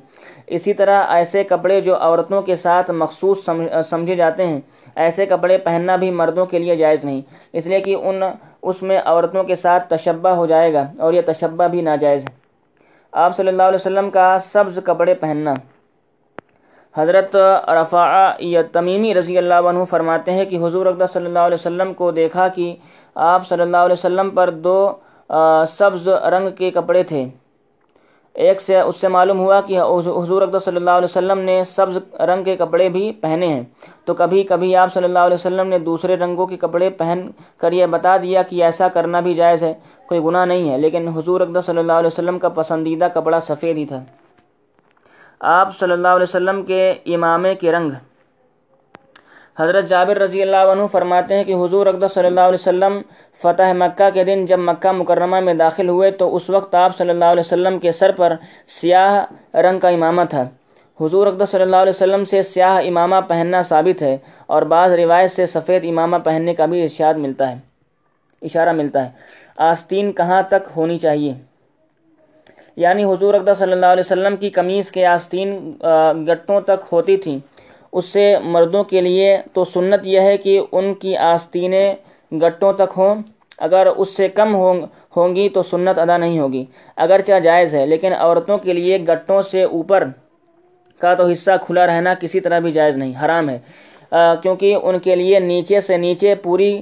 اسی 0.46 0.74
طرح 0.74 1.02
ایسے 1.10 1.42
کپڑے 1.44 1.80
جو 1.80 1.96
عورتوں 1.96 2.42
کے 2.42 2.56
ساتھ 2.56 2.90
مخصوص 2.90 3.48
سمجھے 3.90 4.16
جاتے 4.16 4.46
ہیں، 4.46 4.60
ایسے 4.96 5.26
کپڑے 5.26 5.58
پہننا 5.58 5.96
بھی 5.96 6.10
مردوں 6.10 6.46
کے 6.46 6.58
لیے 6.58 6.76
جائز 6.76 7.04
نہیں۔ 7.04 7.20
اس 7.52 7.66
لیے 7.66 7.80
کہ 7.80 7.94
ان، 7.94 8.22
اس 8.62 8.82
میں 8.82 9.00
عورتوں 9.04 9.44
کے 9.44 9.56
ساتھ 9.56 9.88
تشبہ 9.88 10.30
ہو 10.30 10.46
جائے 10.46 10.72
گا 10.72 10.86
اور 10.98 11.12
یہ 11.12 11.22
تشبہ 11.26 11.68
بھی 11.68 11.80
ناجائز 11.82 12.24
ہے۔ 12.24 12.34
آپ 13.12 13.36
صلی 13.36 13.48
اللہ 13.48 13.62
علیہ 13.62 13.80
وسلم 13.80 14.10
کا 14.10 14.38
سبز 14.52 14.78
کپڑے 14.84 15.14
پہننا۔ 15.14 15.54
حضرت 16.96 17.36
رفاع 17.80 18.32
یا 18.38 18.62
تمیمی 18.72 19.14
رضی 19.14 19.38
اللہ 19.38 19.68
عنہ 19.68 19.84
فرماتے 19.84 20.32
ہیں 20.32 20.44
کہ 20.44 20.56
حضور 20.56 20.86
اقدس 20.86 21.12
صلی 21.12 21.26
اللہ 21.26 21.38
علیہ 21.38 21.60
وسلم 21.60 21.92
کو 21.94 22.10
دیکھا 22.10 22.48
کہ 22.48 22.74
آپ 23.14 23.46
صلی 23.46 23.62
اللہ 23.62 23.76
علیہ 23.76 23.92
وسلم 23.92 24.30
پر 24.30 24.50
دو 24.50 24.76
سبز 25.68 26.08
رنگ 26.08 26.50
کے 26.50 26.70
کپڑے 26.70 27.02
تھے۔ 27.02 27.24
ایک 28.34 28.60
سے 28.60 28.80
اس 28.80 28.96
سے 28.96 29.08
معلوم 29.08 29.38
ہوا 29.38 29.60
کہ 29.60 29.80
حضور 29.80 30.42
اقدس 30.42 30.64
صلی 30.64 30.76
اللہ 30.76 30.90
علیہ 30.90 31.04
وسلم 31.04 31.38
نے 31.38 31.64
سبز 31.64 31.98
رنگ 32.20 32.44
کے 32.44 32.56
کپڑے 32.56 32.88
بھی 32.88 33.12
پہنے 33.12 33.46
ہیں۔ 33.46 33.62
تو 34.04 34.14
کبھی 34.14 34.42
کبھی 34.42 34.76
آپ 34.76 34.94
صلی 34.94 35.04
اللہ 35.04 35.18
علیہ 35.18 35.34
وسلم 35.34 35.66
نے 35.66 35.78
دوسرے 35.78 36.16
رنگوں 36.16 36.46
کے 36.46 36.56
کپڑے 36.56 36.90
پہن 36.90 37.30
کر 37.58 37.72
یہ 37.72 37.86
بتا 37.86 38.16
دیا 38.16 38.42
کہ 38.42 38.64
ایسا 38.64 38.88
کرنا 38.88 39.20
بھی 39.20 39.34
جائز 39.34 39.62
ہے، 39.62 39.74
کوئی 40.08 40.20
گناہ 40.24 40.44
نہیں 40.44 40.70
ہے۔ 40.70 40.78
لیکن 40.78 41.08
حضور 41.08 41.40
اقدس 41.40 41.66
صلی 41.66 41.78
اللہ 41.78 41.92
علیہ 41.92 42.06
وسلم 42.06 42.38
کا 42.38 42.48
پسندیدہ 42.48 43.08
کپڑا 43.14 43.40
سفید 43.40 43.76
ہی 43.76 43.86
تھا۔ 43.86 44.04
آپ 45.40 45.78
صلی 45.78 45.92
اللہ 45.92 46.08
علیہ 46.08 46.22
وسلم 46.22 46.62
کے 46.62 46.94
امامے 47.06 47.54
کے 47.54 47.72
رنگ 47.72 47.90
حضرت 49.56 49.88
جابر 49.88 50.18
رضی 50.18 50.42
اللہ 50.42 50.70
عنہ 50.72 50.86
فرماتے 50.92 51.34
ہیں 51.34 51.44
کہ 51.44 51.54
حضور 51.54 51.86
اقدس 51.86 52.14
صلی 52.14 52.26
اللہ 52.26 52.40
علیہ 52.40 52.60
وسلم 52.60 53.00
فتح 53.42 53.72
مکہ 53.72 54.08
کے 54.14 54.24
دن 54.24 54.44
جب 54.46 54.58
مکہ 54.58 54.92
مکرمہ 54.92 55.40
میں 55.40 55.54
داخل 55.54 55.88
ہوئے 55.88 56.10
تو 56.10 56.34
اس 56.36 56.50
وقت 56.50 56.74
آپ 56.74 56.96
صلی 56.98 57.10
اللہ 57.10 57.24
علیہ 57.24 57.40
وسلم 57.40 57.78
کے 57.78 57.92
سر 57.92 58.12
پر 58.16 58.32
سیاہ 58.80 59.56
رنگ 59.56 59.78
کا 59.78 59.88
امامہ 59.88 60.22
تھا۔ 60.30 60.42
حضور 61.00 61.26
اقدس 61.26 61.50
صلی 61.50 61.62
اللہ 61.62 61.76
علیہ 61.76 61.90
وسلم 61.90 62.24
سے 62.24 62.42
سیاہ 62.42 62.76
امامہ 62.88 63.20
پہننا 63.28 63.62
ثابت 63.62 64.02
ہے 64.02 64.16
اور 64.46 64.62
بعض 64.72 64.92
روایت 64.92 65.30
سے 65.30 65.46
سفید 65.46 65.84
امامہ 65.88 66.16
پہننے 66.24 66.54
کا 66.54 66.66
بھی 66.66 66.82
ارشاد 66.82 67.14
ملتا 67.14 67.50
ہے، 67.50 67.56
اشارہ 68.42 68.72
ملتا 68.72 69.04
ہے۔ 69.04 69.10
آستین 69.70 70.12
کہاں 70.12 70.42
تک 70.48 70.68
ہونی 70.76 70.98
چاہیے؟ 70.98 71.32
یعنی 72.76 73.04
حضور 73.04 73.34
اقدس 73.34 73.58
صلی 73.58 73.72
اللہ 73.72 73.86
علیہ 73.86 74.06
وسلم 74.06 74.36
کی 74.36 74.50
قمیض 74.50 74.90
کے 74.90 75.06
آستین 75.06 75.58
گٹوں 76.28 76.60
تک 76.60 76.92
ہوتی 76.92 77.16
تھیں۔ 77.16 77.38
اس 77.98 78.04
سے 78.12 78.34
مردوں 78.44 78.82
کے 78.84 79.00
لیے 79.00 79.36
تو 79.52 79.64
سنت 79.64 80.06
یہ 80.06 80.20
ہے 80.20 80.36
کہ 80.36 80.60
ان 80.72 80.94
کی 80.94 81.16
آستینیں 81.16 81.94
گٹوں 82.32 82.72
تک 82.72 82.96
ہوں۔ 82.96 83.14
اگر 83.58 83.86
اس 83.86 84.16
سے 84.16 84.28
کم 84.28 84.54
ہوں 84.54 84.80
ہوں 85.16 85.34
گی 85.36 85.48
تو 85.48 85.62
سنت 85.62 85.98
ادا 85.98 86.16
نہیں 86.16 86.38
ہوگی۔ 86.38 86.64
اگرچہ 86.96 87.38
جائز 87.42 87.74
ہے، 87.74 87.84
لیکن 87.86 88.12
عورتوں 88.18 88.58
کے 88.58 88.72
لیے 88.72 88.98
گٹوں 89.08 89.40
سے 89.50 89.62
اوپر 89.62 90.04
کا 91.00 91.14
تو 91.14 91.24
حصہ 91.26 91.50
کھلا 91.66 91.86
رہنا 91.86 92.14
کسی 92.14 92.40
طرح 92.40 92.58
بھی 92.58 92.72
جائز 92.72 92.96
نہیں، 92.96 93.12
حرام 93.24 93.48
ہے۔ 93.48 93.58
کیونکہ 94.42 94.74
ان 94.82 94.98
کے 94.98 95.14
لیے 95.16 95.38
نیچے 95.40 95.80
سے 95.80 95.96
نیچے 95.96 96.34
پوری 96.42 96.72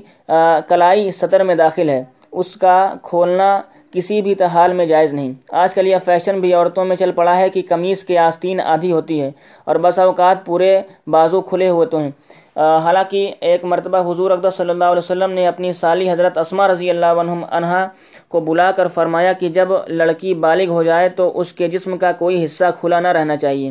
کلائی 0.68 1.10
سطر 1.12 1.42
میں 1.44 1.54
داخل 1.54 1.88
ہے۔ 1.90 2.02
اس 2.32 2.54
کا 2.56 2.76
کھولنا 3.02 3.60
کسی 3.92 4.20
بھی 4.22 4.34
حال 4.52 4.72
میں 4.72 4.86
جائز 4.86 5.12
نہیں۔ 5.12 5.32
آج 5.52 5.74
کل 5.74 5.86
یہ 5.86 5.96
فیشن 6.04 6.40
بھی 6.40 6.52
عورتوں 6.54 6.84
میں 6.84 6.96
چل 6.96 7.12
پڑا 7.12 7.36
ہے 7.36 7.48
کہ 7.50 7.62
قمیص 7.68 8.04
کے 8.04 8.18
آستین 8.18 8.60
آدھی 8.60 8.92
ہوتی 8.92 9.20
ہے 9.20 9.30
اور 9.64 9.76
بس 9.82 9.98
اوقات 9.98 10.44
پورے 10.46 10.80
بازو 11.06 11.40
کھلے 11.40 11.68
ہوتے 11.68 11.96
ہیں۔ 11.96 12.10
حالانکہ 12.56 13.32
ایک 13.40 13.64
مرتبہ 13.64 13.98
حضور 14.10 14.30
اقدس 14.30 14.54
صلی 14.56 14.70
اللہ 14.70 14.84
علیہ 14.84 14.98
وسلم 14.98 15.32
نے 15.32 15.46
اپنی 15.46 15.72
سالی 15.72 16.10
حضرت 16.10 16.38
اسما 16.38 16.66
رضی 16.68 16.90
اللہ 16.90 17.20
عنہ 17.20 17.44
عنہا 17.50 17.86
کو 18.28 18.40
بلا 18.40 18.70
کر 18.72 18.88
فرمایا 18.88 19.32
کہ 19.32 19.48
جب 19.48 19.68
لڑکی 19.88 20.34
بالغ 20.34 20.68
ہو 20.68 20.82
جائے 20.82 21.08
تو 21.08 21.30
اس 21.40 21.52
کے 21.52 21.68
جسم 21.68 21.96
کا 21.98 22.12
کوئی 22.12 22.44
حصہ 22.44 22.64
کھلا 22.80 23.00
نہ 23.00 23.08
رہنا 23.08 23.36
چاہیے، 23.36 23.70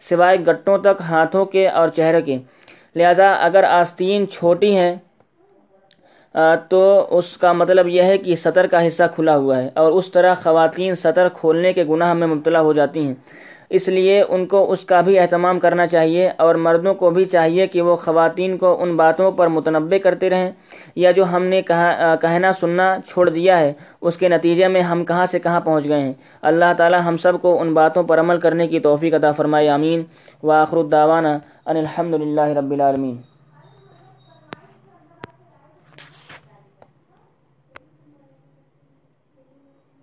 سوائے 0.00 0.38
گٹوں 0.48 0.78
تک 0.78 1.02
ہاتھوں 1.08 1.44
کے 1.44 1.68
اور 1.68 1.88
چہرے 1.88 2.22
کے۔ 2.22 2.38
لہذا 2.96 3.32
اگر 3.40 3.64
آستین 3.64 4.28
چھوٹی 4.28 4.76
ہیں 4.76 4.94
تو 6.68 7.06
اس 7.10 7.36
کا 7.36 7.52
مطلب 7.52 7.88
یہ 7.88 8.02
ہے 8.02 8.18
کہ 8.18 8.36
سطر 8.36 8.66
کا 8.66 8.86
حصہ 8.86 9.02
کھلا 9.14 9.36
ہوا 9.36 9.62
ہے 9.62 9.68
اور 9.74 9.92
اس 9.92 10.10
طرح 10.10 10.34
خواتین 10.34 10.94
سطر 10.94 11.28
کھولنے 11.32 11.72
کے 11.72 11.84
گناہ 11.84 12.14
میں 12.14 12.26
مبتلا 12.26 12.60
ہو 12.60 12.72
جاتی 12.72 13.00
ہیں۔ 13.00 13.14
اس 13.70 13.88
لیے 13.88 14.24
ان 14.28 14.46
کو 14.46 14.72
اس 14.72 14.84
کا 14.84 15.00
بھی 15.00 15.18
اہتمام 15.18 15.60
کرنا 15.60 15.86
چاہیے 15.86 16.30
اور 16.36 16.54
مردوں 16.54 16.94
کو 16.94 17.10
بھی 17.10 17.24
چاہیے 17.24 17.66
کہ 17.66 17.82
وہ 17.82 17.96
خواتین 17.96 18.58
کو 18.58 18.82
ان 18.82 18.96
باتوں 18.96 19.32
پر 19.32 19.46
متنوع 19.46 19.98
کرتے 20.02 20.30
رہیں۔ 20.30 20.50
یا 20.96 21.10
جو 21.10 21.24
ہم 21.24 21.44
نے 21.44 21.62
کہا 21.62 22.14
کہنا 22.20 22.52
سننا 22.52 22.96
چھوڑ 23.08 23.28
دیا 23.28 23.58
ہے، 23.58 23.72
اس 24.00 24.16
کے 24.16 24.28
نتیجے 24.28 24.68
میں 24.68 24.80
ہم 24.80 25.04
کہاں 25.04 25.26
سے 25.26 25.38
کہاں 25.38 25.60
پہنچ 25.60 25.84
گئے 25.84 26.00
ہیں۔ 26.00 26.12
اللہ 26.42 26.72
تعالی 26.76 26.96
ہم 27.06 27.16
سب 27.16 27.32
کو 27.42 27.60
ان 27.60 27.74
باتوں 27.74 28.02
پر 28.02 28.20
عمل 28.20 28.40
کرنے 28.40 28.66
کی 28.66 28.80
توفیق 28.80 29.14
عطا 29.14 29.32
فرمائے، 29.32 29.68
آمین۔ 29.68 30.02
وآخر 30.42 30.76
الدعوانا 30.76 31.38
ان 31.66 31.76
الحمد 31.76 32.14
للہ 32.14 32.40
رب 32.40 32.70
العالمین۔ 32.70 33.29